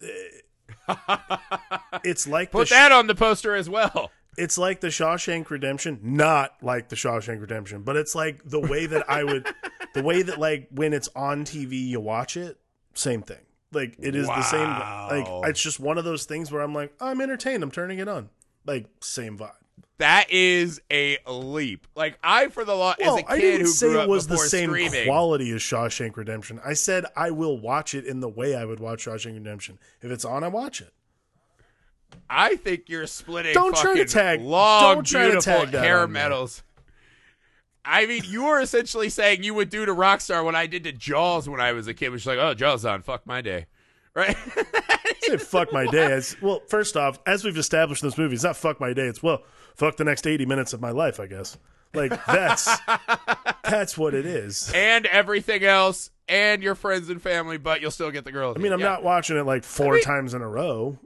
[2.04, 4.10] it's like Put that on the poster as well.
[4.36, 8.86] it's like the Shawshank Redemption, not like the Shawshank Redemption, but it's like the way
[8.86, 9.46] that I would,
[9.94, 12.58] the way that like when it's on TV, you watch it,
[12.94, 13.38] same thing.
[13.72, 14.68] Like it is the same.
[14.68, 17.62] Like it's just one of those things where I'm like, I'm entertained.
[17.62, 18.30] I'm turning it on.
[18.66, 19.52] Like same vibe.
[19.98, 21.86] That is a leap.
[21.94, 24.26] Like I, for the law, Well, as a I kid didn't who say it was
[24.26, 26.58] the same streaming, quality as Shawshank Redemption.
[26.64, 29.78] I said I will watch it in the way I would watch Shawshank Redemption.
[30.00, 30.92] If it's on, I watch it.
[32.28, 33.52] I think you're splitting.
[33.52, 36.62] Don't try to tag- long, don't try to tag hair metals.
[37.84, 40.92] I mean, you were essentially saying you would do to Rockstar what I did to
[40.92, 43.66] Jaws when I was a kid, which is like, oh, Jaws on, fuck my day,
[44.14, 44.36] right?
[45.30, 46.12] say fuck my day.
[46.12, 49.06] It's, well, first off, as we've established in this movie, it's not fuck my day.
[49.06, 49.42] It's well,
[49.74, 51.20] fuck the next eighty minutes of my life.
[51.20, 51.56] I guess.
[51.94, 52.70] Like that's
[53.64, 54.70] that's what it is.
[54.74, 58.52] and everything else, and your friends and family, but you'll still get the girl.
[58.54, 60.98] I mean, I'm not watching it like four mean- times in a row.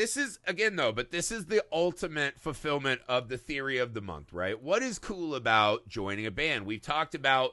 [0.00, 4.00] This is again though, but this is the ultimate fulfillment of the theory of the
[4.00, 4.60] month, right?
[4.60, 6.64] What is cool about joining a band?
[6.64, 7.50] We've talked about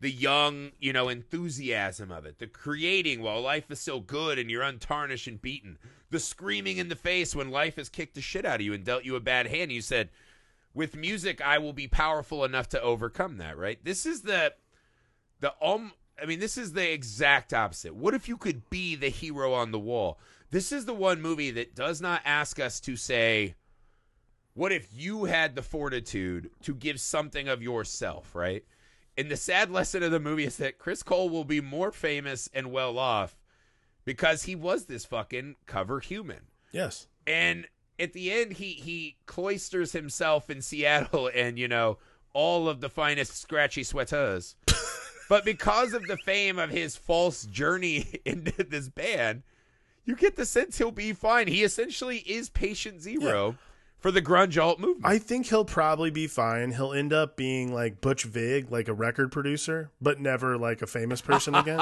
[0.00, 4.50] the young, you know, enthusiasm of it, the creating while life is still good and
[4.50, 5.78] you're untarnished and beaten,
[6.10, 8.84] the screaming in the face when life has kicked the shit out of you and
[8.84, 9.70] dealt you a bad hand.
[9.70, 10.10] You said,
[10.74, 13.78] with music, I will be powerful enough to overcome that, right?
[13.84, 14.52] This is the
[15.38, 17.94] the um I mean, this is the exact opposite.
[17.94, 20.18] What if you could be the hero on the wall?
[20.54, 23.56] This is the one movie that does not ask us to say,
[24.52, 28.64] what if you had the fortitude to give something of yourself, right?
[29.18, 32.48] And the sad lesson of the movie is that Chris Cole will be more famous
[32.54, 33.36] and well off
[34.04, 36.42] because he was this fucking cover human.
[36.70, 37.08] Yes.
[37.26, 37.66] And
[37.98, 41.98] at the end, he he cloisters himself in Seattle and you know
[42.32, 44.54] all of the finest scratchy sweaters.
[45.28, 49.42] but because of the fame of his false journey into this band,
[50.04, 51.46] you get the sense he'll be fine.
[51.46, 53.56] He essentially is patient zero
[53.98, 55.06] for the grunge alt movement.
[55.06, 56.72] I think he'll probably be fine.
[56.72, 60.86] He'll end up being like Butch Vig, like a record producer, but never like a
[60.86, 61.80] famous person again.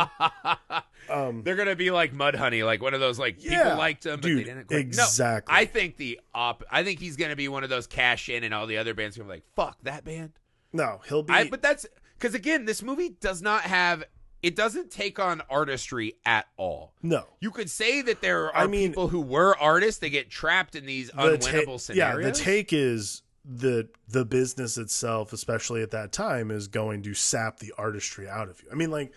[1.10, 4.20] um, They're gonna be like Mudhoney, like one of those like Yeah, people liked him,
[4.20, 4.68] but dude, they didn't.
[4.68, 4.78] Quite.
[4.78, 5.52] exactly.
[5.52, 6.62] No, I think the op.
[6.70, 9.16] I think he's gonna be one of those cash in, and all the other bands
[9.16, 10.32] are gonna be like, "Fuck that band."
[10.72, 11.32] no, he'll be.
[11.34, 11.86] I, but that's
[12.18, 14.04] because again, this movie does not have.
[14.42, 16.94] It doesn't take on artistry at all.
[17.02, 17.26] no.
[17.40, 20.00] You could say that there are I mean- people who were artists.
[20.00, 22.24] They get trapped in these The ta- unwinnable scenarios.
[22.24, 27.14] Yeah, the take is the the business itself, especially at that time, is going to
[27.14, 28.68] sap the artistry out of you.
[28.70, 29.16] I mean, like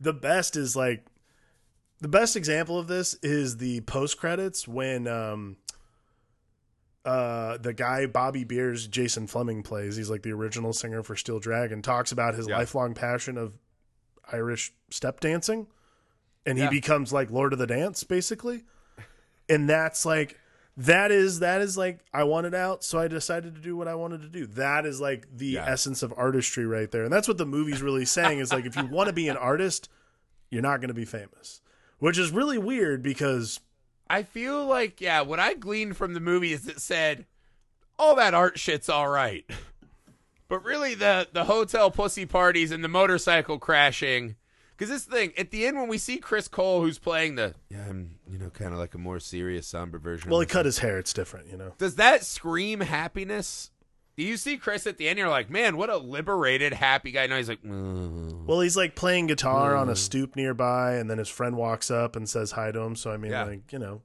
[0.00, 1.06] the best is like
[2.00, 5.56] the best example of this is the post credits when um
[7.04, 9.96] uh the guy Bobby Beers Jason Flemyng plays.
[9.96, 11.82] He's like the original singer for Steel Dragon.
[11.82, 12.58] Talks about his Yeah.
[12.58, 13.58] lifelong passion of
[14.32, 15.66] Irish step dancing,
[16.46, 16.70] and he Yeah.
[16.70, 18.64] becomes like Lord of the Dance basically.
[19.48, 20.38] And that's like
[20.76, 23.94] that is that is like I wanted out, so I decided to do what I
[23.94, 24.46] wanted to do.
[24.46, 25.66] That is like the Yeah.
[25.66, 28.38] essence of artistry right there, and that's what the movie's really saying.
[28.40, 29.88] Is like if you want to be an artist,
[30.50, 31.60] you're not going to be famous,
[31.98, 33.60] which is really weird because
[34.08, 37.26] I feel like yeah, what I gleaned from the movie is it said
[37.98, 39.44] all that art shit's all right,
[40.48, 44.36] but really the the hotel pussy parties and the motorcycle crashing.
[44.76, 47.84] Because this thing at the end when we see Chris Cole who's playing the yeah
[47.88, 50.30] I'm you know kind of like a more serious somber version.
[50.30, 50.98] well, he cut his hair.
[50.98, 51.72] It's different, you know.
[51.78, 53.70] Does that scream happiness?
[54.16, 55.18] Do you see Chris at the end?
[55.18, 57.26] You're like, man, what a liberated, happy guy.
[57.26, 58.44] No, he's like, mm.
[58.46, 62.14] Well, he's like playing guitar on a stoop nearby, and then his friend walks up
[62.14, 62.94] and says hi to him.
[62.94, 63.44] So I mean, Yeah.
[63.44, 64.02] like you know,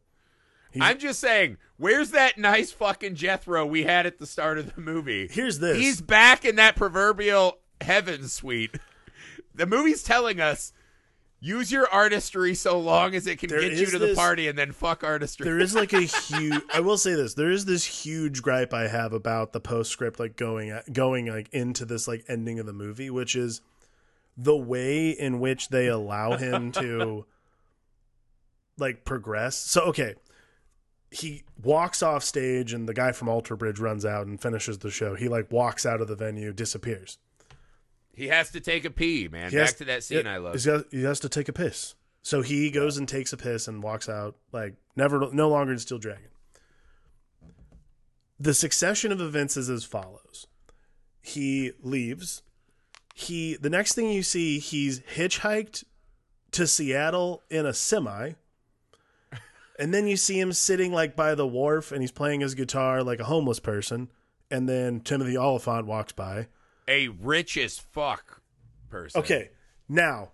[0.80, 4.82] I'm just saying, where's that nice fucking Jethro we had at the start of the
[4.82, 5.28] movie?
[5.32, 5.78] here's this.
[5.78, 8.76] He's back in that proverbial heaven suite.
[9.56, 10.74] The movie's telling us
[11.42, 14.58] use your artistry so long as it can There get you to the party and
[14.58, 15.46] then fuck artistry.
[15.46, 16.62] there is like a huge.
[16.74, 20.36] I will say this: there is this huge gripe I have about the postscript, like
[20.36, 23.62] going at, going like into this like ending of the movie, which is
[24.38, 27.26] the way in which they allow him to
[28.78, 29.58] like progress.
[29.58, 30.16] So okay,
[31.12, 34.92] he walks off stage, and the guy from Alter Bridge runs out and finishes the
[34.92, 35.16] show.
[35.16, 37.18] He like walks out of the venue, disappears.
[38.14, 39.50] he has to take a pee, man.
[39.50, 40.56] He Back has- to that scene I love.
[40.92, 41.96] he has to take a piss.
[42.22, 45.80] So he goes and takes a piss and walks out, like never, no longer in
[45.80, 46.28] Steel Dragon.
[48.40, 50.48] The succession of events is as follows:
[51.22, 52.42] he leaves.
[53.16, 55.84] He the next thing you see, he's hitchhiked
[56.52, 58.34] to Seattle in a semi.
[59.80, 63.02] And then you see him sitting like by the wharf and he's playing his guitar
[63.02, 64.12] like a homeless person.
[64.52, 66.48] And then Timothy Olyphant walks by.
[66.88, 68.42] A rich as fuck
[68.90, 69.22] person.
[69.22, 69.52] Okay,
[69.88, 70.32] now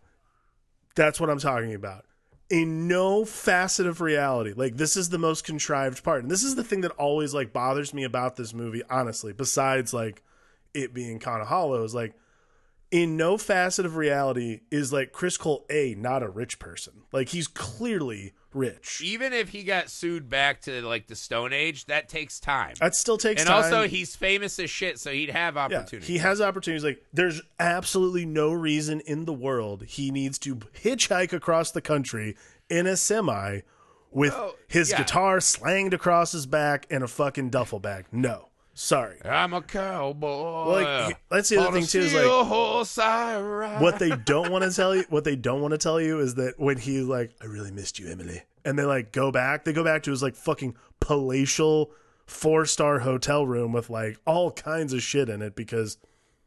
[0.96, 2.06] that's what I'm talking about.
[2.50, 6.56] In no facet of reality, like this is the most contrived part, and this is
[6.56, 8.84] the thing that always like bothers me about this movie.
[8.90, 10.24] Honestly, besides like
[10.74, 12.14] it being kind of hollow, is like
[12.92, 17.02] in no facet of reality is like Chris Cole a not a rich person.
[17.12, 19.02] Like he's clearly rich.
[19.04, 22.74] Even if he got sued back to like the Stone Age, that takes time.
[22.80, 23.64] That still takes and time.
[23.66, 26.08] And also, he's famous as shit, so he'd have Yeah, opportunity.
[26.14, 26.84] he has opportunities.
[26.84, 32.36] Like, there's absolutely no reason in the world he needs to hitchhike across the country
[32.70, 33.60] in a semi
[34.12, 34.98] with Well, his yeah.
[35.00, 38.06] guitar slanged across his back and a fucking duffel bag.
[38.12, 39.18] No, sorry.
[39.26, 40.66] I'm a cowboy.
[40.68, 43.82] Like, that's the other thing, too, is, like, horse I ride.
[43.82, 46.36] What they don't want to tell you, what they don't want to tell you, is
[46.36, 49.74] that when he's like, "I really missed you, Emily," and they like go back, they
[49.74, 51.92] go back to his like fucking palatial
[52.26, 55.98] four star hotel room with like all kinds of shit in it because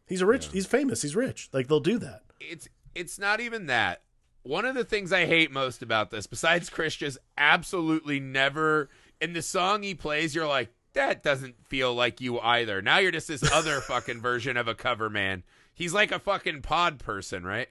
[0.07, 1.49] he's a rich, he's famous, he's rich.
[1.53, 2.23] Like they'll do that.
[2.41, 4.03] it's it's not even that.
[4.43, 8.89] One of the things I hate most about this, besides Chris just absolutely never
[9.21, 12.83] in the song he plays, you're like, that doesn't feel like you either.
[12.83, 15.45] Now you're just this other fucking version of a cover man.
[15.73, 17.69] He's like a fucking pod person, right?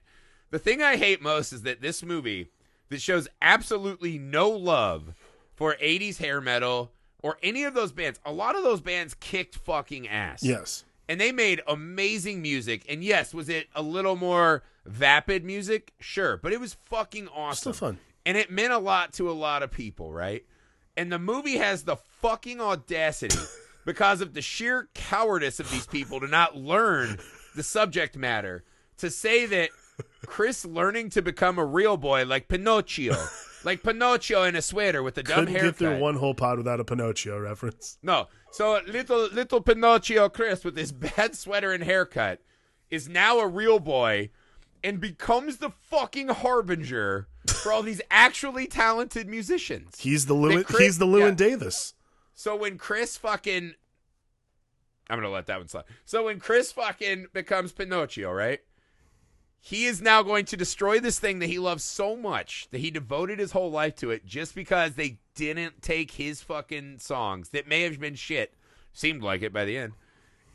[0.50, 2.48] The thing I hate most is that this movie
[2.88, 5.14] that shows absolutely no love
[5.54, 8.18] for 80s hair metal or any of those bands.
[8.26, 12.86] A lot of those bands kicked fucking ass Yes, and they made amazing music.
[12.88, 15.92] And yes, was it a little more vapid music?
[16.00, 17.74] Sure, but it was fucking awesome.
[17.74, 18.00] still fun.
[18.26, 20.46] And it meant a lot to a lot of people, right?
[20.98, 23.38] And the movie has the fucking audacity
[23.86, 27.20] because of the sheer cowardice of these people to not learn
[27.56, 28.64] the subject matter
[28.98, 29.70] to say that
[30.26, 33.16] Chris learning to become a real boy like Pinocchio,
[33.64, 35.70] like Pinocchio in a sweater with a dumb couldn't haircut.
[35.72, 37.98] get through one whole pod without a Pinocchio reference.
[38.02, 38.28] No.
[38.52, 42.42] So little little Pinocchio Chris with his bad sweater and haircut
[42.90, 44.32] is now a real boy
[44.84, 50.00] and becomes the fucking harbinger for all these actually talented musicians.
[50.00, 50.66] He's the Llewyn.
[50.66, 51.48] Chris- he's the Llewyn yeah.
[51.50, 51.94] Davis.
[52.34, 53.74] So when Chris fucking
[55.10, 55.86] I'm gonna let that one slide.
[56.06, 58.60] So when Chris fucking becomes Pinocchio, right?
[59.60, 62.92] He is now going to destroy this thing that he loves so much that he
[62.92, 67.68] devoted his whole life to it just because they didn't take his fucking songs that
[67.68, 68.54] may have been shit.
[68.94, 69.94] Seemed like it by the end.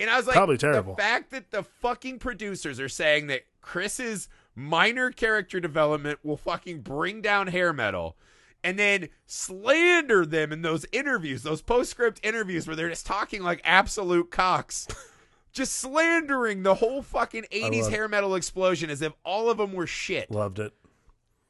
[0.00, 0.94] And I was like, Probably terrible.
[0.94, 6.80] The fact that the fucking producers are saying that Chris's minor character development will fucking
[6.80, 8.16] bring down hair metal
[8.64, 13.60] and then slander them in those interviews, those postscript interviews where they're just talking like
[13.64, 14.86] absolute cocks.
[15.52, 19.86] just slandering the whole fucking 80s hair metal explosion as if all of them were
[19.86, 20.30] shit.
[20.30, 20.72] Loved it.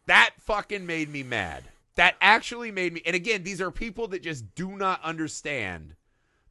[0.07, 1.65] That fucking made me mad.
[1.95, 3.03] That actually made me.
[3.07, 5.95] And again, these are people that just do not understand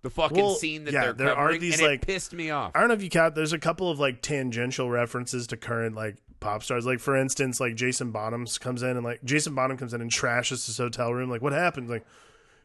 [0.01, 2.51] the fucking Well, scene that yeah, they're there are these, and like- it pissed me
[2.51, 2.71] off.
[2.73, 3.35] I don't know if you count.
[3.35, 6.85] There's a couple of like tangential references to current like pop stars.
[6.85, 10.11] Like for instance, like Jason Bonhams comes in and like Jason Bonham comes in and
[10.11, 11.29] trashes his hotel room.
[11.29, 11.89] Like what happened?
[11.89, 12.05] Like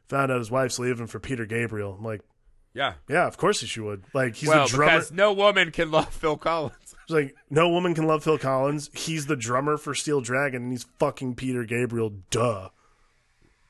[0.09, 1.95] found out his wife's leaving for Peter Gabriel.
[1.99, 2.23] I'm like,
[2.75, 2.95] Yeah.
[3.09, 4.03] yeah, of course she would.
[4.13, 4.93] Like he's well, the drummer.
[4.95, 6.75] because no woman can love Phil Collins.
[6.83, 8.91] It's like no woman can love Phil Collins.
[8.95, 12.13] He's the drummer for Steel Dragon, and he's fucking Peter Gabriel.
[12.31, 12.71] Duh.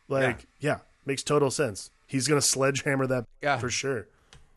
[0.08, 1.90] Like yeah, makes total sense.
[2.06, 3.58] He's gonna sledgehammer that Yeah.
[3.58, 4.06] for sure.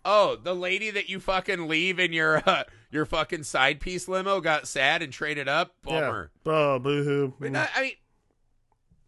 [0.05, 4.41] Oh, the lady that you fucking leave in your uh, your fucking side piece limo
[4.41, 5.75] got sad and traded up.
[5.83, 6.31] Bummer.
[6.45, 6.51] Yeah.
[6.51, 7.33] Oh, boohoo.
[7.39, 7.93] But not, I mean,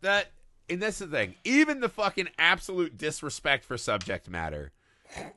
[0.01, 0.31] that
[0.69, 1.35] and that's the thing.
[1.43, 4.71] Even the fucking absolute disrespect for subject matter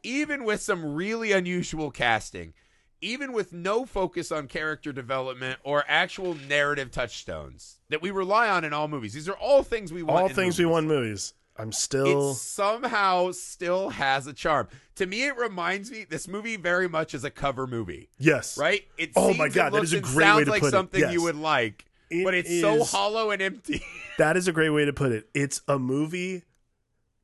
[0.03, 2.55] even with some really unusual casting,
[3.01, 8.65] even with no focus on character development or actual narrative touchstones that we rely on
[8.65, 9.13] in all movies.
[9.13, 10.23] These are all things we want.
[10.23, 10.59] All in things movies.
[10.59, 11.35] we want movies.
[11.57, 12.33] I'm still.
[12.33, 14.69] It somehow still has a charm.
[14.97, 18.59] To me, it reminds me this movie very much is a cover movie, yes.
[18.59, 18.83] right?
[18.99, 20.71] It Oh my God, that is a great sounds way to like put it.
[20.71, 21.13] something Yes.
[21.13, 23.83] you would like, It but it's so hollow and empty.
[24.19, 25.29] That is a great way to put it.
[25.35, 26.43] It's a movie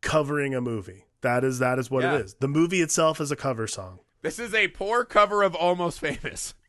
[0.00, 1.04] covering a movie.
[1.22, 2.16] That is that is what Yeah.
[2.16, 2.34] it is.
[2.34, 4.00] The movie itself is a cover song.
[4.22, 6.54] This is a poor cover of Almost Famous.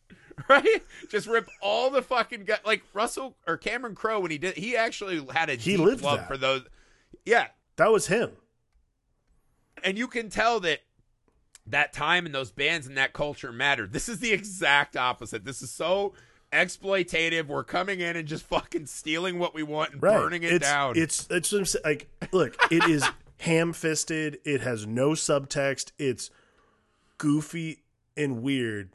[0.49, 0.81] Right?
[1.09, 4.75] Just rip all the fucking gut like Russell or Cameron Crowe when he did he
[4.75, 6.27] actually had a He deep love that.
[6.27, 6.63] for those
[7.25, 7.47] Yeah.
[7.77, 8.31] That was him.
[9.83, 10.79] And you can tell that
[11.67, 13.93] that time and those bands and that culture mattered.
[13.93, 15.45] This is the exact opposite.
[15.45, 16.13] This is so
[16.51, 17.47] exploitative.
[17.47, 20.17] We're coming in and just fucking stealing what we want and Right.
[20.17, 20.97] burning it it's, down.
[20.97, 23.03] It's it's like look, it is
[23.39, 26.29] ham fisted, it has no subtext, it's
[27.17, 27.83] goofy
[28.17, 28.89] and weird.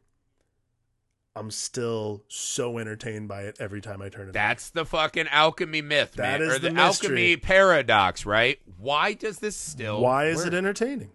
[1.36, 4.32] I'm still so entertained by it every time I turn it on.
[4.32, 6.48] That's the fucking alchemy myth, That man.
[6.48, 8.58] is or the, the alchemy paradox, right?
[8.78, 10.46] Why does this still Why is work?
[10.48, 11.10] it entertaining?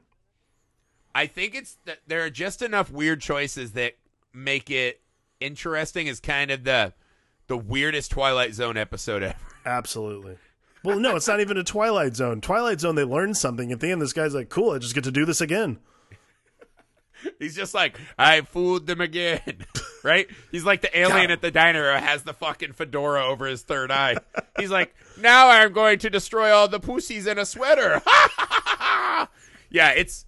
[1.15, 3.93] I think it's that there are just enough weird choices that
[4.31, 5.01] make it
[5.39, 6.93] interesting as kind of the
[7.47, 9.35] the weirdest Twilight Zone episode ever.
[9.65, 10.37] Absolutely.
[10.83, 12.41] Well, no, it's not even a Twilight Zone.
[12.41, 13.71] Twilight Zone, they learned something.
[13.71, 15.79] At the end, this guy's like, cool, I just get to do this again.
[17.39, 19.41] He's just like, I fooled them again.
[20.03, 20.27] right?
[20.51, 23.91] He's like the alien at the diner who has the fucking fedora over his third
[23.91, 24.17] eye.
[24.57, 28.01] He's like, now I'm going to destroy all the pussies in a sweater.
[29.69, 30.25] yeah, it's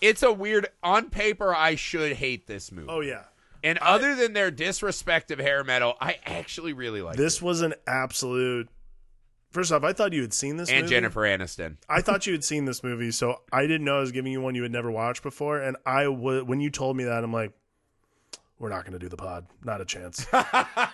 [0.00, 2.88] it's a weird on paper I should hate this movie.
[2.90, 3.24] Oh, yeah.
[3.62, 7.74] and other than their disrespect of hair metal, I actually really like This was an
[7.86, 8.68] absolute.
[9.52, 10.94] First off, I thought you had seen this and movie.
[10.94, 11.76] Jennifer Aniston.
[11.86, 14.40] I thought you had seen this movie, so I didn't know I was giving you
[14.40, 15.58] one you had never watched before.
[15.58, 17.52] And I w- when you told me that, I'm like,
[18.62, 19.46] we're not going to do the pod.
[19.64, 20.24] Not a chance.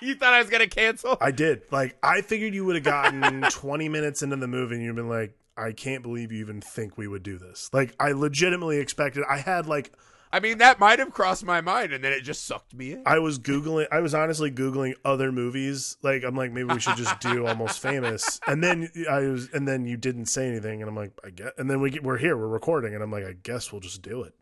[0.00, 1.18] you thought I was gonna cancel?
[1.20, 1.62] I did.
[1.70, 5.10] Like, I figured you would have gotten 20 minutes into the movie and you'd been
[5.10, 7.68] like, I can't believe you even think we would do this.
[7.72, 9.22] Like, I legitimately expected.
[9.28, 9.92] I had like
[10.30, 13.02] I mean, that might have crossed my mind, and then it just sucked me in.
[13.06, 13.86] I was googling.
[13.90, 15.96] I was honestly googling other movies.
[16.02, 18.38] Like I'm like maybe we should just do Almost Famous.
[18.46, 21.54] And then I was, and then you didn't say anything, and I'm like I get.
[21.56, 24.02] And then we get, we're here, we're recording, and I'm like I guess we'll just
[24.02, 24.34] do it.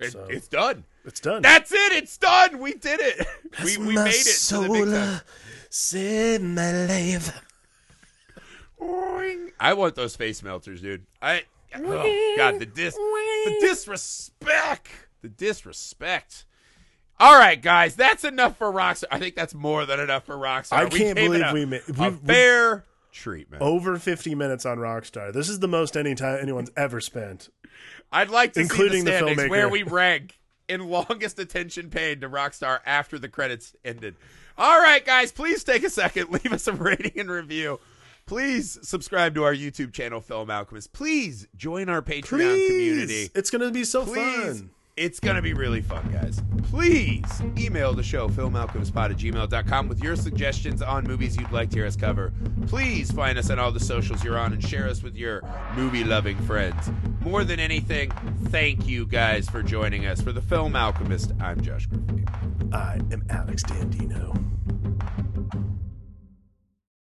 [0.00, 0.84] It- So- It's done.
[1.04, 1.42] It's done.
[1.42, 1.92] That's it.
[1.92, 2.58] It's done.
[2.58, 3.26] We did it.
[3.64, 5.20] we we made it to the big time.
[5.70, 7.40] Save my life.
[9.60, 11.06] I want those face melters, dude.
[11.20, 11.42] I
[11.76, 14.88] oh god, the dis the disrespect.
[15.22, 16.44] The disrespect.
[17.18, 19.04] All right, guys, that's enough for Rockstar.
[19.10, 20.72] I think that's more than enough for Rockstar.
[20.72, 23.60] I can't gave believe a- we made a we- we- fair treatment.
[23.62, 25.30] Over 50 minutes on Rockstar.
[25.32, 27.50] This is the most any time anyone's ever spent.
[28.12, 29.50] I'd like to including see the the standings filmmaker.
[29.50, 30.38] where we rank
[30.68, 34.16] in longest attention paid to Rockstar after the credits ended.
[34.58, 37.80] All right, guys, please take a second, leave us a rating and review.
[38.26, 40.92] Please subscribe to our YouTube channel, Film Alchemist.
[40.92, 42.68] Please join our Patreon Please.
[42.68, 43.30] community.
[43.34, 44.60] It's gonna be so Please.
[44.60, 44.70] fun.
[45.00, 46.42] It's going to be really fun, guys.
[46.64, 47.24] Please
[47.56, 51.86] email the show, filmalchemistpod at gmail.com, with your suggestions on movies you'd like to hear
[51.86, 52.34] us cover.
[52.66, 55.40] Please find us on all the socials you're on and share us with your
[55.74, 56.90] movie loving friends.
[57.22, 58.10] More than anything,
[58.48, 60.20] thank you guys for joining us.
[60.20, 62.26] For the Film Alchemist, I'm Josh Griffey.
[62.70, 64.59] I am Alex Dandino.